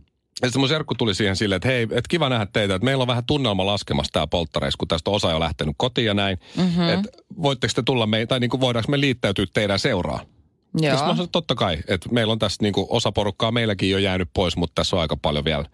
Ja 0.43 0.49
sitten 0.49 0.61
mun 0.61 0.69
serkku 0.69 0.95
tuli 0.95 1.15
siihen 1.15 1.37
silleen, 1.37 1.57
että 1.57 1.69
hei, 1.69 1.87
et 1.91 2.09
kiva 2.09 2.29
nähdä 2.29 2.47
teitä, 2.53 2.75
että 2.75 2.85
meillä 2.85 3.03
on 3.03 3.09
vähän 3.09 3.25
tunnelma 3.25 3.67
laskemassa 3.67 4.13
tää 4.13 4.27
polttareissa, 4.27 4.79
kun 4.79 4.89
tästä 4.89 5.11
osa 5.11 5.31
jo 5.31 5.41
lähtenyt 5.41 5.75
kotiin 5.79 6.07
ja 6.07 6.15
näin. 6.15 6.39
Mm-hmm. 6.57 6.89
Että 6.89 7.09
voitteko 7.43 7.73
te 7.75 7.83
tulla 7.83 8.07
me, 8.07 8.27
tai 8.27 8.41
niin 8.41 8.51
kuin 8.51 8.61
voidaanko 8.61 8.91
me 8.91 9.01
liittäytyä 9.01 9.47
teidän 9.53 9.79
seuraan? 9.79 10.27
Joo. 10.75 10.83
sitten 10.83 10.93
mä 10.93 10.99
sanoin, 10.99 11.21
että 11.21 11.33
totta 11.33 11.55
kai, 11.55 11.79
että 11.89 12.09
meillä 12.13 12.33
on 12.33 12.39
tässä 12.39 12.63
niin 12.63 12.73
kuin 12.73 12.87
osa 12.91 13.13
porukkaa 13.13 13.53
meilläkin 13.53 13.91
jo 13.91 13.99
jäänyt 13.99 14.29
pois, 14.35 14.57
mutta 14.57 14.75
tässä 14.75 14.97
on 14.97 15.03
aika 15.03 15.17
paljon 15.17 15.45
vielä 15.45 15.65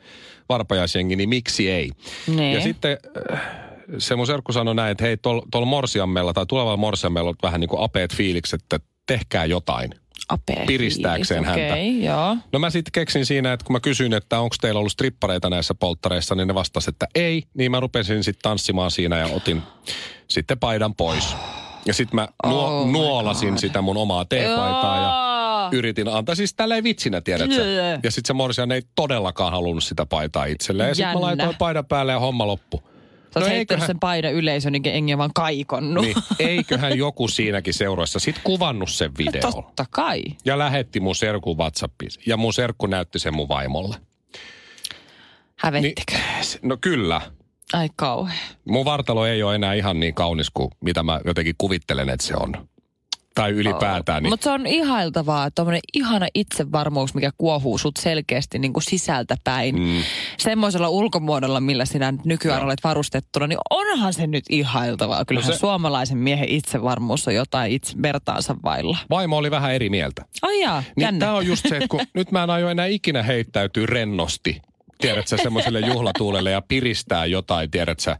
varpajaisjengi, 0.48 1.16
niin 1.16 1.28
miksi 1.28 1.70
ei? 1.70 1.90
Niin. 2.26 2.54
Ja 2.54 2.60
sitten 2.60 2.98
se 3.98 4.16
mun 4.16 4.26
serkku 4.26 4.52
sanoi 4.52 4.74
näin, 4.74 4.92
että 4.92 5.04
hei, 5.04 5.16
tuolla 5.16 5.42
tol 5.50 5.64
morsiammella 5.64 6.32
tai 6.32 6.46
tulevalla 6.46 6.76
morsiammella 6.76 7.28
on 7.28 7.36
vähän 7.42 7.60
niin 7.60 7.68
kuin 7.68 7.82
apeet 7.82 8.14
fiilikset, 8.14 8.60
että 8.62 8.80
tehkää 9.06 9.44
jotain. 9.44 9.90
Apea 10.28 10.64
piristääkseen 10.66 11.44
fiilis, 11.44 11.70
häntä. 11.70 12.06
Joo. 12.06 12.36
No 12.52 12.58
mä 12.58 12.70
sitten 12.70 12.92
keksin 12.92 13.26
siinä, 13.26 13.52
että 13.52 13.66
kun 13.66 13.72
mä 13.72 13.80
kysyin, 13.80 14.12
että 14.12 14.40
onko 14.40 14.56
teillä 14.60 14.78
ollut 14.78 14.92
strippareita 14.92 15.50
näissä 15.50 15.74
polttareissa, 15.74 16.34
niin 16.34 16.48
ne 16.48 16.54
vastasi, 16.54 16.90
että 16.90 17.06
ei. 17.14 17.42
Niin 17.54 17.70
mä 17.70 17.80
rupesin 17.80 18.24
sitten 18.24 18.42
tanssimaan 18.42 18.90
siinä 18.90 19.18
ja 19.18 19.26
otin 19.26 19.62
sitten 20.28 20.58
paidan 20.58 20.94
pois. 20.94 21.36
Ja 21.86 21.94
sitten 21.94 22.16
mä 22.16 22.28
nuo, 22.46 22.80
Oh 22.80 22.86
my 22.86 22.92
nuolasin 22.92 23.48
God. 23.48 23.58
sitä 23.58 23.82
mun 23.82 23.96
omaa 23.96 24.24
teepaitaa 24.24 24.96
ja 24.96 25.68
yritin 25.72 26.08
antaa 26.08 26.34
siis 26.34 26.54
tälleen 26.54 26.84
vitsinä, 26.84 27.20
tiedätkö? 27.20 27.64
Ja 28.02 28.10
sitten 28.10 28.26
se 28.26 28.32
morsian 28.32 28.72
ei 28.72 28.82
todellakaan 28.94 29.52
halunnut 29.52 29.84
sitä 29.84 30.06
paitaa 30.06 30.44
itselleen. 30.44 30.88
Ja 30.88 30.94
sitten 30.94 31.12
mä 31.12 31.20
laitoin 31.20 31.56
paidan 31.58 31.86
päälle 31.86 32.12
ja 32.12 32.18
homma 32.18 32.46
loppu. 32.46 32.82
Sä 33.38 33.40
No 33.40 33.46
eiköhän- 33.46 33.86
sen 33.86 33.98
paidan 34.00 34.32
yleisön, 34.32 34.72
niin 34.72 34.82
engi 34.86 35.12
on 35.12 35.18
vaan 35.18 35.30
kaikonnut. 35.34 36.04
Niin, 36.04 36.16
eiköhän 36.38 36.98
joku 36.98 37.28
siinäkin 37.28 37.74
seuroissa 37.74 38.18
sit 38.18 38.40
kuvannut 38.44 38.90
sen 38.90 39.12
videon. 39.18 39.52
Totta 39.54 39.84
kai. 39.90 40.22
Ja 40.44 40.58
lähetti 40.58 41.00
mun 41.00 41.14
serkun 41.14 41.58
Whatsappiin. 41.58 42.10
Ja 42.26 42.36
mun 42.36 42.54
serkku 42.54 42.86
näytti 42.86 43.18
sen 43.18 43.34
mun 43.34 43.48
vaimolle. 43.48 43.96
Hävettikö? 45.56 46.12
No 46.62 46.76
kyllä. 46.80 47.20
Ai 47.72 47.88
kauhea. 47.96 48.36
Mun 48.64 48.84
vartalo 48.84 49.26
ei 49.26 49.42
ole 49.42 49.54
enää 49.54 49.74
ihan 49.74 50.00
niin 50.00 50.14
kaunis 50.14 50.50
kuin 50.50 50.70
mitä 50.80 51.02
mä 51.02 51.20
jotenkin 51.24 51.54
kuvittelen, 51.58 52.08
että 52.08 52.26
se 52.26 52.34
on. 52.36 52.68
Tai 53.36 53.50
ylipäätään. 53.50 54.22
Niin, 54.22 54.30
Mutta 54.32 54.44
se 54.44 54.50
on 54.50 54.66
ihailtavaa, 54.66 55.50
tuommoinen 55.50 55.80
ihana 55.94 56.26
itsevarmuus, 56.34 57.14
mikä 57.14 57.30
kuohuu 57.38 57.78
sut 57.78 57.96
selkeästi 57.96 58.58
niin 58.58 58.72
kuin 58.72 58.82
sisältä 58.82 59.36
päin. 59.44 59.80
Mm. 59.80 60.02
Semmoisella 60.38 60.88
ulkomuodolla, 60.88 61.60
millä 61.60 61.84
sinä 61.84 62.12
nyt 62.12 62.24
nykyään 62.24 62.58
Joo. 62.58 62.64
olet 62.66 62.84
varustettuna, 62.84 63.46
niin 63.46 63.58
onhan 63.70 64.12
se 64.12 64.26
nyt 64.26 64.44
ihailtavaa. 64.50 65.24
Kyllähän 65.24 65.46
No 65.46 65.52
se... 65.52 65.56
se- 65.56 65.60
suomalaisen 65.60 66.18
miehen 66.18 66.48
itsevarmuus 66.48 67.28
on 67.28 67.34
jotain 67.34 67.72
itse 67.72 67.94
vertaansa 68.02 68.56
vailla. 68.64 68.96
vaimo 69.10 69.36
oli 69.36 69.50
vähän 69.50 69.72
eri 69.74 69.90
mieltä. 69.90 70.24
Ai 70.42 70.60
jaa, 70.60 70.82
Niin 70.96 71.18
tää 71.18 71.34
on 71.34 71.46
just 71.46 71.68
se, 71.68 71.76
että 71.76 71.88
kun 71.88 72.00
nyt 72.14 72.32
mä 72.32 72.42
en 72.42 72.50
aio 72.50 72.68
enää 72.68 72.86
ikinä 72.86 73.22
heittäytyä 73.22 73.86
rennosti, 73.86 74.62
tiedätkö, 75.00 75.36
semmoiselle 75.42 75.80
juhlatuulelle 75.80 76.50
ja 76.50 76.62
piristää 76.68 77.26
jotain, 77.26 77.70
tiedätkö, 77.70 78.16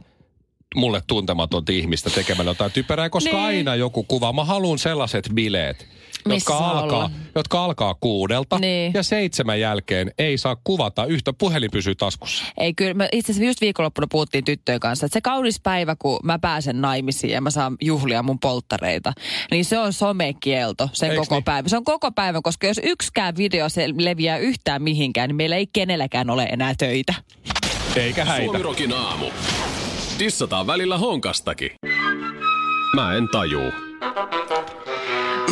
mulle 0.75 1.01
tuntematonta 1.07 1.71
ihmistä 1.71 2.09
tekemällä 2.09 2.51
jotain 2.51 2.71
typerää, 2.71 3.09
koska 3.09 3.29
Niin. 3.31 3.43
aina 3.45 3.75
joku 3.75 4.03
kuva. 4.03 4.33
Mä 4.33 4.43
haluan 4.43 4.79
sellaiset 4.79 5.29
bileet, 5.33 5.87
Missä 6.27 6.53
jotka 6.53 6.69
alkaa, 6.69 6.97
olla? 6.97 7.11
jotka 7.35 7.63
alkaa 7.65 7.95
kuudelta 8.01 8.59
Niin. 8.59 8.91
ja 8.93 9.03
seitsemän 9.03 9.59
jälkeen 9.59 10.11
ei 10.17 10.37
saa 10.37 10.57
kuvata 10.63 11.05
yhtä 11.05 11.33
puhelin 11.33 11.71
pysyy 11.71 11.95
taskussa. 11.95 12.45
Ei 12.57 12.73
kyllä, 12.73 12.93
me 12.93 13.09
itse 13.11 13.31
asiassa 13.31 13.47
just 13.47 13.61
viikonloppuna 13.61 14.07
puhuttiin 14.11 14.43
tyttöjen 14.45 14.79
kanssa, 14.79 15.05
että 15.05 15.13
se 15.13 15.21
kaunis 15.21 15.59
päivä, 15.63 15.95
kun 15.99 16.19
mä 16.23 16.39
pääsen 16.39 16.81
naimisiin 16.81 17.33
ja 17.33 17.41
mä 17.41 17.51
saan 17.51 17.75
juhlia 17.81 18.23
mun 18.23 18.39
polttareita, 18.39 19.13
niin 19.51 19.65
se 19.65 19.79
on 19.79 19.93
somekielto 19.93 20.89
sen 20.93 21.11
Eiks 21.11 21.19
koko 21.19 21.35
niin? 21.35 21.43
päivä. 21.43 21.69
Se 21.69 21.77
on 21.77 21.83
koko 21.83 22.11
päivä, 22.11 22.39
koska 22.43 22.67
jos 22.67 22.79
yksikään 22.83 23.37
video 23.37 23.69
se 23.69 23.87
leviää 23.97 24.37
yhtään 24.37 24.81
mihinkään, 24.83 25.29
niin 25.29 25.35
meillä 25.35 25.55
ei 25.55 25.67
kenelläkään 25.73 26.29
ole 26.29 26.43
enää 26.43 26.73
töitä. 26.77 27.13
Eikä 27.95 28.25
häitä. 28.25 28.45
Suomirokin 28.45 28.93
aamu. 28.93 29.25
Dissataan 30.19 30.67
välillä 30.67 30.97
honkastakin. 30.97 31.71
Mä 32.95 33.13
en 33.13 33.27
tajuu. 33.31 33.71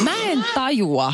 Mä 0.04 0.16
en 0.24 0.46
tajua 0.54 1.14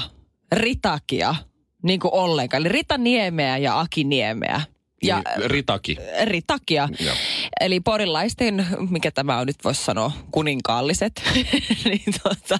Ritakia 0.51 1.35
niin 1.83 1.99
kuin 1.99 2.13
ollenkaan. 2.13 2.61
Eli 2.61 2.69
Rita 2.69 2.97
Niemeä 2.97 3.57
ja 3.57 3.79
Aki 3.79 4.03
Niemeä. 4.03 4.61
Ja 5.03 5.15
Niin, 5.15 5.51
Ritaki. 5.51 5.97
Ritakia. 6.23 6.89
Joo. 6.99 7.15
Eli 7.61 7.79
porilaisten, 7.79 8.67
mikä 8.89 9.11
tämä 9.11 9.37
on 9.37 9.47
nyt 9.47 9.55
voisi 9.63 9.83
sanoa, 9.83 10.11
kuninkaalliset. 10.31 11.23
niin 11.85 12.13
tota, 12.23 12.59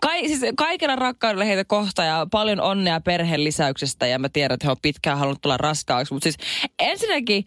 kai, 0.00 0.28
siis 0.28 0.40
kaikella 0.56 0.96
rakkaudella 0.96 1.44
heitä 1.44 1.64
kohta 1.64 2.04
ja 2.04 2.26
paljon 2.30 2.60
onnea 2.60 3.00
perheen 3.00 3.44
lisäyksestä. 3.44 4.06
Ja 4.06 4.18
mä 4.18 4.28
tiedän, 4.28 4.54
että 4.54 4.66
he 4.66 4.70
on 4.70 4.76
pitkään 4.82 5.18
halunnut 5.18 5.42
tulla 5.42 5.56
raskaaksi. 5.56 6.14
Mutta 6.14 6.24
siis 6.24 6.36
ensinnäkin 6.78 7.44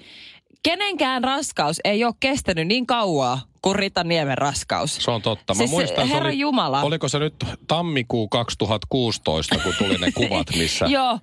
kenenkään 0.63 1.23
raskaus 1.23 1.79
ei 1.83 2.05
ole 2.05 2.13
kestänyt 2.19 2.67
niin 2.67 2.85
kauaa 2.85 3.41
kuin 3.61 3.75
Rita 3.75 4.03
Niemen 4.03 4.37
raskaus. 4.37 4.95
Se 4.95 5.11
on 5.11 5.21
totta. 5.21 5.53
Mä 5.53 5.57
Siis 5.57 5.69
muistan, 5.69 6.07
Herra 6.07 6.29
oli, 6.29 6.39
Jumala. 6.39 6.81
Oliko 6.81 7.07
se 7.07 7.19
nyt 7.19 7.35
tammikuu 7.67 8.27
2016, 8.27 9.57
kun 9.63 9.73
tuli 9.77 9.97
ne 9.97 10.11
kuvat, 10.11 10.47
missä 10.57 10.85
Joo, 10.95 11.19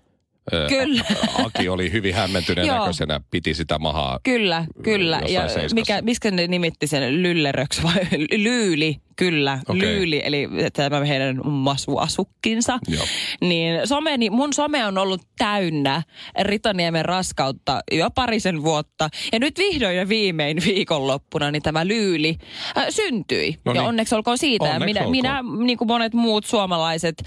kyllä. 0.69 1.05
Aki 1.47 1.69
oli 1.69 1.93
hyvin 1.93 2.15
hämmentyneen 2.15 2.69
näköisenä, 2.69 3.21
piti 3.31 3.55
sitä 3.55 3.79
mahaa. 3.79 4.21
Kyllä, 4.23 4.65
kyllä. 4.83 5.21
Ja 5.29 5.49
seiskassa. 5.49 5.75
mikä, 5.75 6.03
miskä 6.03 6.31
ne 6.31 6.47
nimitti 6.47 6.87
sen 6.87 7.23
lylleröksi 7.23 7.83
vai 7.83 8.07
lyyli, 8.37 8.97
kyllä, 9.21 9.59
Okei. 9.69 9.81
lyyli, 9.81 10.23
eli 10.25 10.49
tämä 10.73 11.05
heidän 11.05 11.41
masuasukkinsa. 11.45 12.79
Joo. 12.89 13.05
Niin 13.41 13.89
someni, 13.89 14.31
mun 14.31 14.53
some 14.53 14.87
on 14.87 14.99
ollut 14.99 15.23
täynnä 15.39 16.03
Ritaniemen 16.41 17.05
raskautta 17.05 17.81
jo 17.93 18.11
parisen 18.11 18.63
vuotta. 18.63 19.09
Ja 19.33 19.39
nyt 19.39 19.59
vihdoin 19.59 19.97
ja 19.97 20.09
viimein 20.09 20.57
viikonloppuna 20.67 21.51
niin 21.51 21.63
tämä 21.63 21.87
lyyli 21.87 22.37
äh, 22.79 22.87
syntyi. 22.91 23.57
No 23.65 23.73
ja 23.73 23.81
niin. 23.81 23.89
onneksi 23.89 24.15
olkoon 24.15 24.39
siitä. 24.39 24.67
Ja 24.67 24.75
Onneksi 24.75 24.87
minä, 25.11 25.33
olkoon. 25.41 25.57
minä, 25.57 25.65
niin 25.67 25.79
kuin 25.79 25.89
monet 25.89 26.15
muut 26.15 26.47
suomalaiset, 26.47 27.23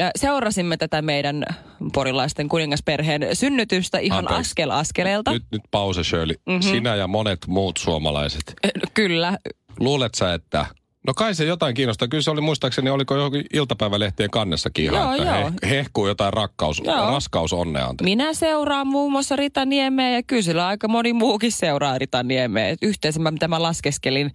äh, 0.00 0.10
seurasimme 0.16 0.76
tätä 0.76 1.02
meidän 1.02 1.44
porilaisten 1.94 2.48
kuningasperheen 2.48 3.22
synnytystä 3.32 3.98
ihan 3.98 4.18
Anteeksi. 4.18 4.40
askel 4.40 4.70
askeleelta. 4.70 5.32
Nyt, 5.32 5.44
nyt 5.52 5.62
pause 5.70 6.04
Shirley. 6.04 6.36
Mhm. 6.46 6.54
Mm-hmm. 6.54 6.70
Sinä 6.70 6.96
ja 6.96 7.08
monet 7.08 7.38
muut 7.46 7.76
suomalaiset. 7.76 8.54
Kyllä, 8.94 9.38
Luulet 9.80 10.14
sä, 10.14 10.34
että... 10.34 10.66
No 11.06 11.14
kai 11.14 11.34
se 11.34 11.44
jotain 11.44 11.74
kiinnostaa. 11.74 12.08
Kyllä 12.08 12.22
se 12.22 12.30
oli 12.30 12.40
muistaakseni, 12.40 12.90
oliko 12.90 13.16
johonkin 13.16 13.44
iltapäivälehtien 13.52 14.30
kannessakin 14.30 14.84
ihan, 14.84 14.96
Joo, 15.00 15.12
että 15.14 15.38
joo. 15.40 15.50
He, 15.62 15.70
hehkuu 15.70 16.06
jotain 16.06 16.32
rakkaus, 16.32 16.82
Joo. 16.84 17.10
raskausonnea. 17.10 17.82
anteeksi. 17.86 18.04
Minä 18.04 18.34
seuraan 18.34 18.86
muun 18.86 19.12
muassa 19.12 19.36
Rita 19.36 19.64
Niemeä 19.64 20.10
ja 20.10 20.22
kyllä 20.22 20.42
sillä 20.42 20.66
aika 20.66 20.88
moni 20.88 21.12
muukin 21.12 21.52
seuraa 21.52 21.98
Rita 21.98 22.22
Niemeä. 22.22 22.76
Yhteensä 22.82 23.20
mä, 23.20 23.30
mitä 23.30 23.48
mä 23.48 23.62
laskeskelin, 23.62 24.26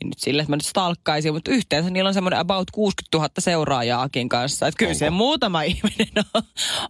niin 0.00 0.08
nyt 0.08 0.18
sille, 0.18 0.42
että 0.42 0.52
mä 0.52 0.56
nyt 0.56 0.64
stalkkaisin, 0.64 1.34
mutta 1.34 1.50
yhteensä 1.50 1.90
niillä 1.90 2.08
on 2.08 2.14
semmoinen 2.14 2.38
about 2.40 2.70
60 2.70 3.16
000 3.18 3.28
seuraajaa 3.38 4.02
Akin 4.02 4.28
kanssa. 4.28 4.66
Että 4.66 4.78
kyllä 4.78 4.90
Onko? 4.90 4.98
se 4.98 5.10
muutama 5.10 5.62
ihminen 5.72 6.24
on, 6.34 6.42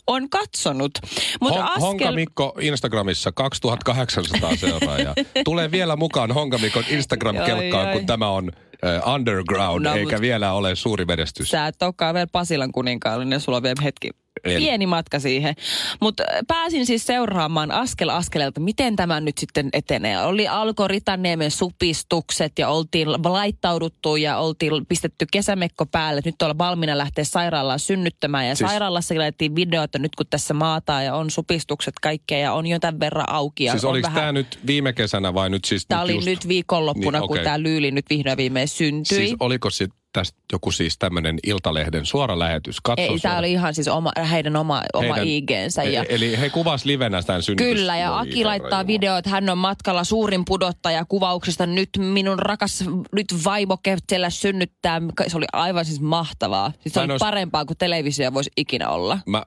on 0.07 0.31
katsonut. 0.31 0.93
Mutta 1.41 1.63
Hon, 1.63 1.81
Honka 1.81 2.13
Mikko 2.13 2.57
Instagramissa 2.61 3.33
2800 3.33 4.57
seuraajaa. 4.57 5.15
Tulee 5.45 5.71
vielä 5.71 5.97
mukaan 5.97 6.33
Honka 6.33 6.59
Mikon 6.59 6.85
Instagram-kelkkaan, 6.89 7.93
kun 7.93 8.07
tämä 8.07 8.29
on 8.29 8.53
äh, 8.85 9.15
underground, 9.15 9.85
No, 9.85 9.95
eikä 9.95 10.17
mut- 10.17 10.21
vielä 10.21 10.53
ole 10.53 10.75
suuri 10.77 11.05
menestys. 11.05 11.51
Sä 11.51 11.67
et 11.67 11.83
olekaan 11.83 12.15
vielä 12.15 12.27
Pasilan 12.33 12.73
kuninkaallinen, 12.73 13.41
sulla 13.41 13.57
on 13.57 13.63
vielä 13.63 13.83
hetki, 13.83 14.11
En. 14.45 14.57
Pieni 14.63 14.87
matka 14.87 15.19
siihen. 15.21 15.55
Mutta 16.01 16.23
pääsin 16.49 16.87
siis 16.87 17.07
seuraamaan 17.07 17.71
askel 17.71 18.09
askeleelta, 18.09 18.61
miten 18.61 18.97
tämä 18.97 19.21
nyt 19.21 19.39
sitten 19.39 19.69
etenee. 19.73 20.25
Oli 20.25 20.49
alkoi 20.49 20.89
Ritanniemen 20.89 21.51
supistukset 21.51 22.59
ja 22.59 22.69
oltiin 22.69 23.09
laittauduttu 23.13 24.17
ja 24.17 24.39
oltiin 24.39 24.87
pistetty 24.87 25.27
kesämekko 25.33 25.87
päälle. 25.87 26.21
Nyt 26.25 26.43
ollaan 26.43 26.59
valmiina 26.59 26.99
lähteä 26.99 27.25
sairaalaan 27.25 27.79
synnyttämään. 27.79 28.47
Ja 28.49 28.55
Siis- 28.55 28.71
sairaalassa 28.71 29.15
laitettiin 29.19 29.57
video, 29.57 29.83
että 29.83 29.99
nyt 29.99 30.17
kun 30.17 30.27
tässä 30.31 30.55
maataan 30.55 31.05
ja 31.05 31.15
on 31.15 31.31
supistukset 31.31 31.95
kaikkea 32.03 32.39
ja 32.39 32.53
on 32.53 32.67
jo 32.67 32.79
tämän 32.79 33.01
verran 33.01 33.29
auki. 33.31 33.65
Ja 33.65 33.73
Siis 33.73 33.85
oliko 33.85 34.09
tämä 34.15 34.33
nyt 34.33 34.59
viime 34.67 34.93
kesänä 34.93 35.35
vai 35.35 35.51
nyt 35.51 35.65
siis 35.65 35.87
Tämä 35.89 36.03
oli 36.03 36.15
just? 36.15 36.27
nyt 36.27 36.49
viikonloppuna, 36.49 37.19
Niin, 37.19 37.21
niin, 37.21 37.29
kun 37.29 37.39
tämä 37.45 37.63
lyyli 37.63 37.91
nyt 37.91 38.05
vihdoin 38.11 38.37
viimein 38.37 38.69
syntyi. 38.69 39.17
Siis 39.19 39.35
oliko 39.41 39.71
sit 39.71 39.91
tästä 40.13 40.39
joku 40.53 40.71
siis 40.71 40.99
tämmöinen 40.99 41.39
Iltalehden 41.47 42.07
suora 42.07 42.39
lähetys? 42.39 42.81
Katso 42.81 43.03
Ei, 43.03 43.19
tämä 43.19 43.39
oli 43.39 43.53
ihan 43.53 43.75
siis 43.75 43.89
oma, 43.89 44.13
heidän 44.31 44.57
oma, 44.57 44.83
oma 44.95 45.15
Heidän- 45.15 45.27
IGnsä. 45.29 45.85
Ja, 45.85 46.03
E- 46.03 46.07
Eli 46.15 46.39
he 46.41 46.51
kuvas 46.51 46.85
livenä 46.85 47.23
tämän 47.23 47.43
synnytys. 47.43 47.67
Kyllä, 47.79 47.97
ja 47.97 48.19
Aki 48.19 48.45
laittaa 48.45 48.87
video, 48.87 49.17
että 49.17 49.31
hän 49.31 49.49
on 49.51 49.59
matkalla 49.59 50.05
suurin 50.05 50.43
pudottaja 50.45 51.05
kuvauksesta. 51.05 51.67
Nyt 51.67 51.89
minun 51.99 52.39
rakas 52.39 52.85
nyt 53.13 53.27
vaimo 53.45 53.77
Kevtsellä 53.77 54.31
synnyttää. 54.31 55.01
Se 55.27 55.37
oli 55.37 55.47
aivan 55.53 55.85
siis 55.85 56.01
mahtavaa. 56.01 56.73
Siis 56.81 56.93
se 56.95 57.01
oli 57.01 57.13
ois- 57.13 57.19
parempaa 57.21 57.65
kuin 57.65 57.79
televisio 57.79 58.35
voisi 58.35 58.51
ikinä 58.57 58.89
olla. 58.89 59.19
Mä, 59.27 59.43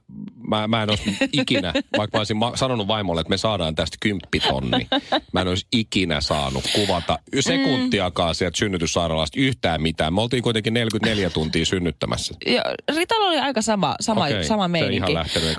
mä, 0.48 0.68
mä 0.68 0.82
en 0.82 0.90
olisi 0.90 1.16
ikinä, 1.32 1.72
vaikka 1.98 2.18
mä 2.18 2.20
olisin 2.20 2.36
ma- 2.36 2.56
sanonut 2.56 2.88
vaimolle, 2.88 3.20
että 3.20 3.30
me 3.30 3.36
saadaan 3.36 3.74
tästä 3.74 3.96
kymppitonni. 4.00 4.88
Mä 5.32 5.40
en 5.40 5.48
olisi 5.48 5.66
ikinä 5.72 6.20
saanut 6.20 6.64
kuvata 6.74 7.18
sekuntiakaan 7.40 8.34
sieltä 8.34 8.58
synnytyssairaalasta 8.58 9.40
yhtään 9.40 9.82
mitään. 9.82 10.14
Me 10.14 10.20
oltiin 10.20 10.42
kuitenkin 10.52 10.74
44 10.74 11.30
tuntia 11.30 11.64
synnyttämässä. 11.64 12.34
Ja 12.46 12.62
Ritalla 12.96 13.26
oli 13.26 13.38
aika 13.38 13.62
sama, 13.62 13.94
sama, 14.00 14.24
Okei, 14.24 14.44
sama 14.44 14.68
meininki. 14.68 15.12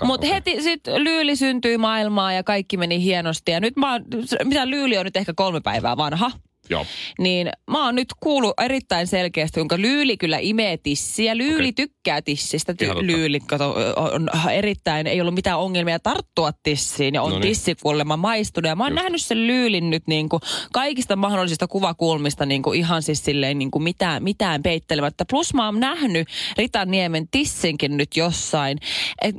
Mutta 0.04 0.28
okei. 0.28 0.36
heti 0.36 0.62
sitten 0.62 1.04
Lyyli 1.04 1.36
syntyi 1.36 1.78
maailmaan 1.78 2.36
ja 2.36 2.44
kaikki 2.44 2.78
meni 2.78 3.04
hienosti. 3.04 3.52
Ja 3.52 3.60
nyt 3.60 3.76
mä 3.76 3.92
oon, 3.92 4.06
mitä 4.44 4.70
Lyyli 4.70 4.98
on 4.98 5.06
nyt 5.06 5.18
ehkä 5.18 5.34
kolme 5.36 5.62
päivää 5.62 5.98
vanha. 5.98 6.32
Joo. 6.70 6.86
Niin 7.20 7.50
mä 7.72 7.86
oon 7.86 7.96
nyt 7.96 8.08
kuullut 8.20 8.54
erittäin 8.62 9.08
selkeästi, 9.08 9.60
jonka 9.60 9.78
Lyyli 9.78 10.18
kyllä 10.18 10.38
imee 10.42 10.78
tissiä. 10.78 11.38
Lyyli 11.38 11.70
Okei. 11.70 11.74
tykkää 11.74 12.22
tissistä. 12.22 12.74
Ty-. 12.74 13.06
Lyyli 13.06 13.40
kato, 13.40 13.76
on 13.96 14.30
erittäin, 14.52 15.08
ei 15.08 15.22
ollut 15.22 15.34
mitään 15.34 15.60
ongelmia 15.60 16.00
tarttua 16.00 16.52
tissiin 16.64 17.14
ja 17.14 17.22
on 17.22 17.32
Noniin. 17.32 17.50
tissi 17.50 17.76
kuulemma 17.82 18.18
maistunut. 18.18 18.68
Ja 18.70 18.76
mä 18.76 18.84
oon 18.84 18.92
Just. 18.92 19.04
nähnyt 19.04 19.22
sen 19.22 19.48
Lyylin 19.48 19.90
nyt 19.90 20.08
niin 20.08 20.30
kuin 20.30 20.42
kaikista 20.74 21.16
mahdollisista 21.16 21.68
kuvakulmista 21.68 22.46
niin 22.46 22.64
kuin 22.64 22.80
ihan 22.80 23.04
siis 23.04 23.26
silleen 23.26 23.60
niin 23.60 23.72
kuin 23.72 23.84
mitään, 23.84 24.24
mitään 24.24 24.64
peittelemättä. 24.64 25.26
Plus 25.30 25.54
mä 25.54 25.66
oon 25.66 25.80
nähnyt 25.80 26.28
Rita 26.58 26.86
Niemen 26.86 27.28
tissinkin 27.32 27.98
nyt 27.98 28.18
jossain. 28.18 28.78
Et, 29.22 29.36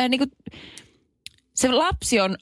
mä 0.00 0.08
niin 0.08 0.18
kuin, 0.18 0.30
se 1.54 1.72
lapsi 1.72 2.20
on 2.20 2.36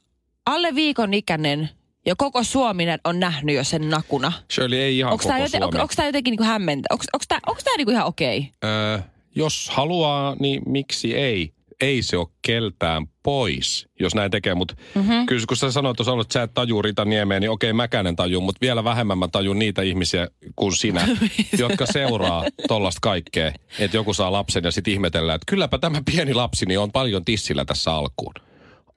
alle 0.47 0.75
viikon 0.75 1.15
ikäinen 1.15 1.71
ja 2.07 2.17
koko 2.17 2.45
Suomi 2.45 2.85
on 3.05 3.21
nähnyt 3.21 3.57
jo 3.57 3.65
sen 3.65 3.91
nakuna. 3.91 4.33
Shirley 4.53 4.79
ei 4.79 4.99
ihan 4.99 5.13
Onko 5.13 5.23
koko 5.23 5.29
tämä 5.29 5.39
joten, 5.39 5.61
Suomi. 5.63 5.77
on, 5.77 5.81
onko 5.83 5.95
tää 5.97 6.07
jotenkin 6.07 6.33
niinku 6.33 6.45
hämmentä? 6.45 6.87
Onko 6.91 7.05
tämä 7.29 7.41
onks 7.47 7.65
niinku 7.77 7.91
ihan 7.91 8.07
okei? 8.07 8.51
Öö, 8.65 8.99
jos 9.37 9.71
haluaa, 9.73 10.37
niin 10.41 10.63
miksi 10.67 11.15
ei? 11.17 11.53
Ei 11.81 12.03
se 12.03 12.17
ole 12.17 12.27
keltään 12.43 13.07
pois, 13.23 13.89
jos 14.01 14.15
näin 14.15 14.31
tekee. 14.31 14.55
Mutta 14.55 14.75
Mhm. 14.95 15.09
mm-hmm. 15.09 15.27
kyllä 15.27 15.45
kun 15.49 15.57
sä 15.57 15.71
sanoit, 15.73 15.97
tuossa, 15.97 16.21
että 16.21 16.33
sä 16.33 16.43
et 16.43 16.55
tajuu 16.55 16.83
Rita 16.83 17.05
Niemeä, 17.05 17.41
niin 17.41 17.51
okei, 17.51 17.73
mäkään 17.73 18.07
en 18.07 18.17
tajuu, 18.17 18.41
mutta 18.43 18.59
vielä 18.61 18.85
vähemmän 18.85 19.19
mä 19.19 19.29
tajun 19.29 19.59
niitä 19.59 19.83
ihmisiä 19.83 20.29
kuin 20.57 20.77
sinä, 20.77 21.09
jotka 21.59 21.87
seuraa 21.87 22.45
tollasta 22.69 22.99
kaikkea. 23.03 23.53
Että 23.79 23.97
joku 23.97 24.15
saa 24.15 24.33
lapsen 24.33 24.65
ja 24.65 24.71
sitten 24.71 24.93
ihmetellään, 24.95 25.37
että 25.37 25.51
kylläpä 25.51 25.79
tämä 25.79 26.03
pieni 26.13 26.35
lapsi 26.35 26.67
niin 26.67 26.79
on 26.79 26.93
paljon 26.93 27.25
tissillä 27.25 27.65
tässä 27.65 27.93
alkuun. 27.95 28.35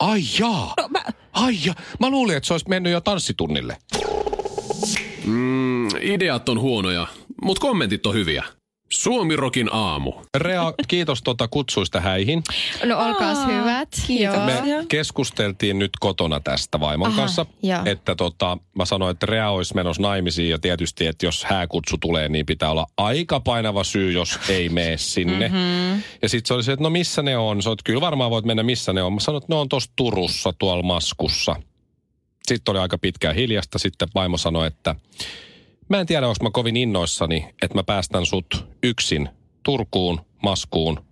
Ai 0.04 0.22
jaa! 0.40 0.74
No, 0.78 0.88
mä, 0.90 1.04
Ai 1.34 1.54
jaa! 1.66 1.76
Mä 2.00 2.10
luulin, 2.10 2.38
että 2.38 2.48
se 2.48 2.54
olisi 2.54 2.70
mennyt 2.70 2.94
jo 2.94 3.02
tanssitunnille. 3.02 3.78
Mm, 5.26 5.88
ideat 6.02 6.50
on 6.50 6.60
huonoja, 6.60 7.08
mutta 7.44 7.62
kommentit 7.62 8.06
on 8.06 8.14
hyviä. 8.16 8.44
Suomirokin 8.94 9.70
aamu. 9.72 10.14
Rea, 10.38 10.74
kiitos 10.88 11.22
tuota 11.24 11.48
kutsuista 11.48 12.00
häihin. 12.00 12.44
No 12.86 13.06
olkaas 13.06 13.38
Aa, 13.38 13.46
hyvät. 13.46 13.90
kiitos. 14.08 14.36
Joo. 14.36 14.46
Me 14.46 14.86
keskusteltiin 14.90 15.80
nyt 15.80 15.92
kotona 16.00 16.40
tästä 16.40 16.80
vaimon 16.80 17.08
Aha, 17.08 17.18
kanssa, 17.22 17.46
joo. 17.64 17.80
että 17.86 18.16
tota, 18.16 18.58
mä 18.78 18.86
sanoin, 18.86 19.12
että 19.12 19.26
Rea 19.26 19.50
olisi 19.50 19.76
menossa 19.76 20.02
naimisiin 20.02 20.50
ja 20.50 20.60
tietysti, 20.60 21.08
että 21.08 21.26
jos 21.26 21.44
hääkutsu 21.44 21.98
tulee, 21.98 22.30
niin 22.30 22.46
pitää 22.46 22.72
olla 22.72 22.88
aika 22.98 23.40
painava 23.40 23.84
syy, 23.84 24.12
jos 24.12 24.40
ei 24.50 24.70
mene 24.70 24.98
sinne. 24.98 25.48
Mm-hmm. 25.48 26.04
Ja 26.22 26.30
sitten 26.30 26.48
se 26.48 26.54
oli 26.54 26.64
se, 26.64 26.72
että 26.72 26.84
no 26.84 26.90
missä 26.90 27.22
ne 27.22 27.38
on? 27.38 27.62
Sä 27.62 27.70
oot, 27.70 27.84
kyllä 27.84 28.02
varmaan 28.02 28.32
voit 28.32 28.46
mennä 28.46 28.64
missä 28.64 28.94
ne 28.94 29.04
on. 29.04 29.14
Mä 29.14 29.20
sanoin, 29.20 29.44
että 29.44 29.54
ne 29.54 29.60
on 29.60 29.70
tuossa 29.70 29.92
Turussa 29.96 30.54
tuolla 30.60 30.84
Maskussa. 30.84 31.56
Sitten 32.44 32.72
oli 32.72 32.80
aika 32.80 32.98
pitkään 32.98 33.36
hiljasta. 33.36 33.80
Sitten 33.80 34.08
vaimo 34.16 34.38
sanoi, 34.38 34.68
että 34.68 34.96
mä 35.94 36.00
en 36.00 36.06
tiedä, 36.06 36.28
onko 36.28 36.44
mä 36.44 36.50
kovin 36.54 36.78
innoissani, 36.78 37.50
että 37.62 37.78
mä 37.78 37.84
päästän 37.84 38.26
sut 38.26 38.68
yksin 38.84 39.30
Turkuun, 39.64 40.22
Maskuun, 40.44 41.06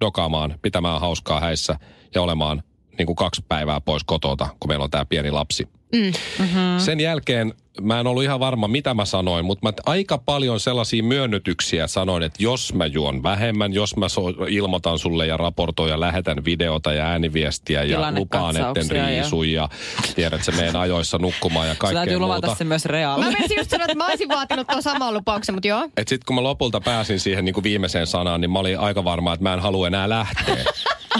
dokaamaan, 0.00 0.58
pitämään 0.62 1.00
hauskaa 1.00 1.40
häissä 1.40 1.78
ja 2.14 2.22
olemaan 2.22 2.62
niin 2.98 3.06
kuin 3.06 3.16
kaksi 3.16 3.44
päivää 3.48 3.80
pois 3.80 4.04
kotota, 4.04 4.48
kun 4.60 4.70
meillä 4.70 4.84
on 4.84 4.90
tämä 4.90 5.04
pieni 5.04 5.30
lapsi. 5.30 5.68
Mm. 5.92 6.12
Mm-hmm. 6.38 6.78
Sen 6.78 7.00
jälkeen 7.00 7.54
mä 7.80 8.00
en 8.00 8.06
ollut 8.06 8.22
ihan 8.22 8.40
varma, 8.40 8.68
mitä 8.68 8.94
mä 8.94 9.04
sanoin, 9.04 9.44
mutta 9.44 9.68
mä 9.68 9.72
aika 9.86 10.18
paljon 10.18 10.60
sellaisia 10.60 11.02
myönnytyksiä 11.02 11.86
sanoin, 11.86 12.22
että 12.22 12.42
jos 12.42 12.74
mä 12.74 12.86
juon 12.86 13.22
vähemmän, 13.22 13.72
jos 13.72 13.96
mä 13.96 14.08
so- 14.08 14.28
ilmoitan 14.48 14.98
sulle 14.98 15.26
ja 15.26 15.36
raportoin 15.36 15.90
ja 15.90 16.00
lähetän 16.00 16.44
videota 16.44 16.92
ja 16.92 17.04
ääniviestiä 17.06 17.82
ja 17.82 17.98
lupaan, 17.98 18.56
etten 18.56 18.88
Tilannekatsauksia 18.88 19.10
ja- 19.10 19.22
riisu 19.22 19.42
ja 19.42 19.68
tiedät, 20.14 20.48
että 20.48 20.62
meen 20.62 20.76
ajoissa 20.76 21.18
nukkumaan 21.18 21.68
ja 21.68 21.74
se 21.74 21.78
kaikkea 21.78 22.00
täytyy 22.00 22.18
luvata 22.18 22.46
muuta. 22.46 22.58
se 22.58 22.64
myös 22.64 22.84
Realle. 22.84 23.24
Mä 23.24 23.30
menisin 23.30 23.56
just 23.56 23.70
sanoa, 23.70 23.84
että 23.84 23.96
mä 23.98 24.06
olisin 24.06 24.28
vaatinut 24.28 24.66
tuon 24.66 24.82
saman 24.82 25.14
lupauksen, 25.14 25.54
mutta 25.54 25.68
joo. 25.68 25.88
Et 25.96 26.08
sit 26.08 26.24
kun 26.24 26.36
mä 26.36 26.42
lopulta 26.42 26.80
pääsin 26.80 27.20
siihen 27.20 27.44
niin 27.44 27.54
kuin 27.54 27.64
viimeiseen 27.64 28.06
sanaan, 28.06 28.40
niin 28.40 28.50
mä 28.50 28.58
olin 28.58 28.78
aika 28.78 29.04
varma, 29.04 29.32
että 29.32 29.42
mä 29.42 29.54
en 29.54 29.60
halua 29.60 29.86
enää 29.86 30.08
lähteä. 30.08 30.64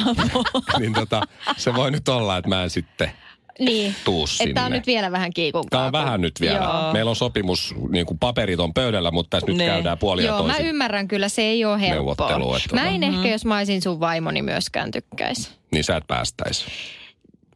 niin 0.79 0.93
tota, 0.95 1.23
se 1.57 1.75
voi 1.75 1.91
nyt 1.91 2.09
olla, 2.09 2.37
että 2.37 2.49
mä 2.49 2.63
en 2.63 2.71
sitten 2.71 3.11
Niin. 3.59 3.95
tuu 4.05 4.27
sinne. 4.27 4.51
Että 4.51 4.55
tää 4.61 4.67
on 4.67 4.73
nyt 4.73 4.87
vielä 4.87 5.13
vähän 5.13 5.33
kiikumpaa. 5.33 5.79
Tää 5.81 5.87
on 5.87 5.93
vähän 5.93 6.21
nyt 6.21 6.41
vielä. 6.41 6.57
Joo. 6.57 6.93
Meillä 6.93 7.09
on 7.09 7.17
sopimus, 7.17 7.75
niin 7.89 8.07
kuin 8.07 8.19
paperit 8.19 8.61
on 8.61 8.75
pöydällä, 8.75 9.11
mutta 9.11 9.31
tässä 9.37 9.47
nyt 9.47 9.57
Ne. 9.57 9.67
käydään 9.67 9.99
puolia 9.99 10.27
Joo, 10.27 10.43
mä 10.43 10.53
toisin. 10.53 10.67
ymmärrän 10.67 11.09
kyllä, 11.09 11.29
se 11.29 11.43
ei 11.43 11.65
ole 11.65 11.81
helppoa. 11.81 11.95
Neuvottelu, 12.29 12.55
että 12.55 12.75
Mä 12.75 12.89
en 12.89 13.03
ehkä, 13.03 13.29
jos 13.29 13.45
mä 13.45 13.57
olisin 13.59 13.83
sun 13.83 14.01
vaimoni 14.01 14.43
myöskään 14.43 14.91
tykkäisi. 14.91 15.51
Niin 15.71 15.85
sä 15.85 15.97
et 15.97 16.05
päästäisi. 16.07 16.65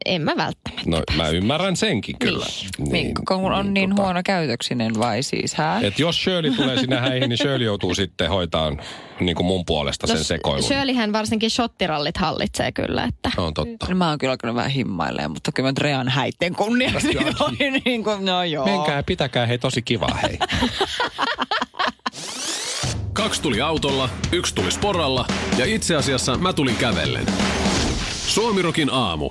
En 0.04 0.22
mä 0.22 0.32
välttämättä. 0.36 0.90
No 0.90 1.02
mä 1.16 1.28
ymmärrän 1.28 1.76
senkin 1.76 2.18
kyllä. 2.18 2.46
Niin, 2.78 3.14
kun 3.28 3.52
on 3.52 3.74
niin 3.74 3.90
tota, 3.90 4.02
huono 4.02 4.20
käytöksinen 4.24 4.98
vai 4.98 5.22
siis, 5.22 5.54
hä? 5.54 5.80
Et 5.82 5.98
jos 5.98 6.22
Shirley 6.22 6.50
tulee 6.50 6.78
sinne 6.78 6.96
häihin, 6.96 7.28
niin 7.28 7.38
Shirley 7.38 7.64
joutuu 7.64 7.94
sitten 7.94 8.30
hoitaan 8.30 8.80
niin 9.20 9.36
kuin 9.36 9.46
mun 9.46 9.64
puolesta 9.66 10.06
sen 10.06 10.24
sekoilun. 10.24 10.62
Shirleyhän 10.62 11.12
varsinkin 11.12 11.50
shottirallit 11.50 12.16
hallitsee 12.16 12.72
kyllä, 12.72 13.04
että... 13.04 13.30
On 13.36 13.54
totta. 13.54 13.86
No, 13.88 13.94
mä 13.94 14.08
oon 14.08 14.18
kyllä 14.18 14.30
alkanut 14.30 14.56
vähän 14.56 14.70
himmailemaan, 14.70 15.30
mutta 15.30 15.52
kyllä 15.52 15.68
mä 15.68 15.72
Rean 15.80 16.08
häitten 16.08 16.54
kunniaksi 16.54 17.08
voi 17.40 17.70
niin 17.84 18.04
kuin, 18.04 18.24
no 18.24 18.44
joo. 18.44 18.64
Menkää 18.64 19.02
pitäkää 19.02 19.46
hei 19.46 19.58
tosi 19.58 19.82
kivaa 19.82 20.18
hei. 20.22 20.38
Kaksi 23.12 23.42
tuli 23.42 23.60
autolla, 23.60 24.08
yksi 24.32 24.54
tuli 24.54 24.70
sporalla 24.70 25.26
ja 25.58 25.64
itse 25.64 25.96
asiassa 25.96 26.38
mä 26.38 26.52
tulin 26.52 26.76
kävellen. 26.76 27.26
Suomirokin 28.26 28.90
aamu. 28.92 29.30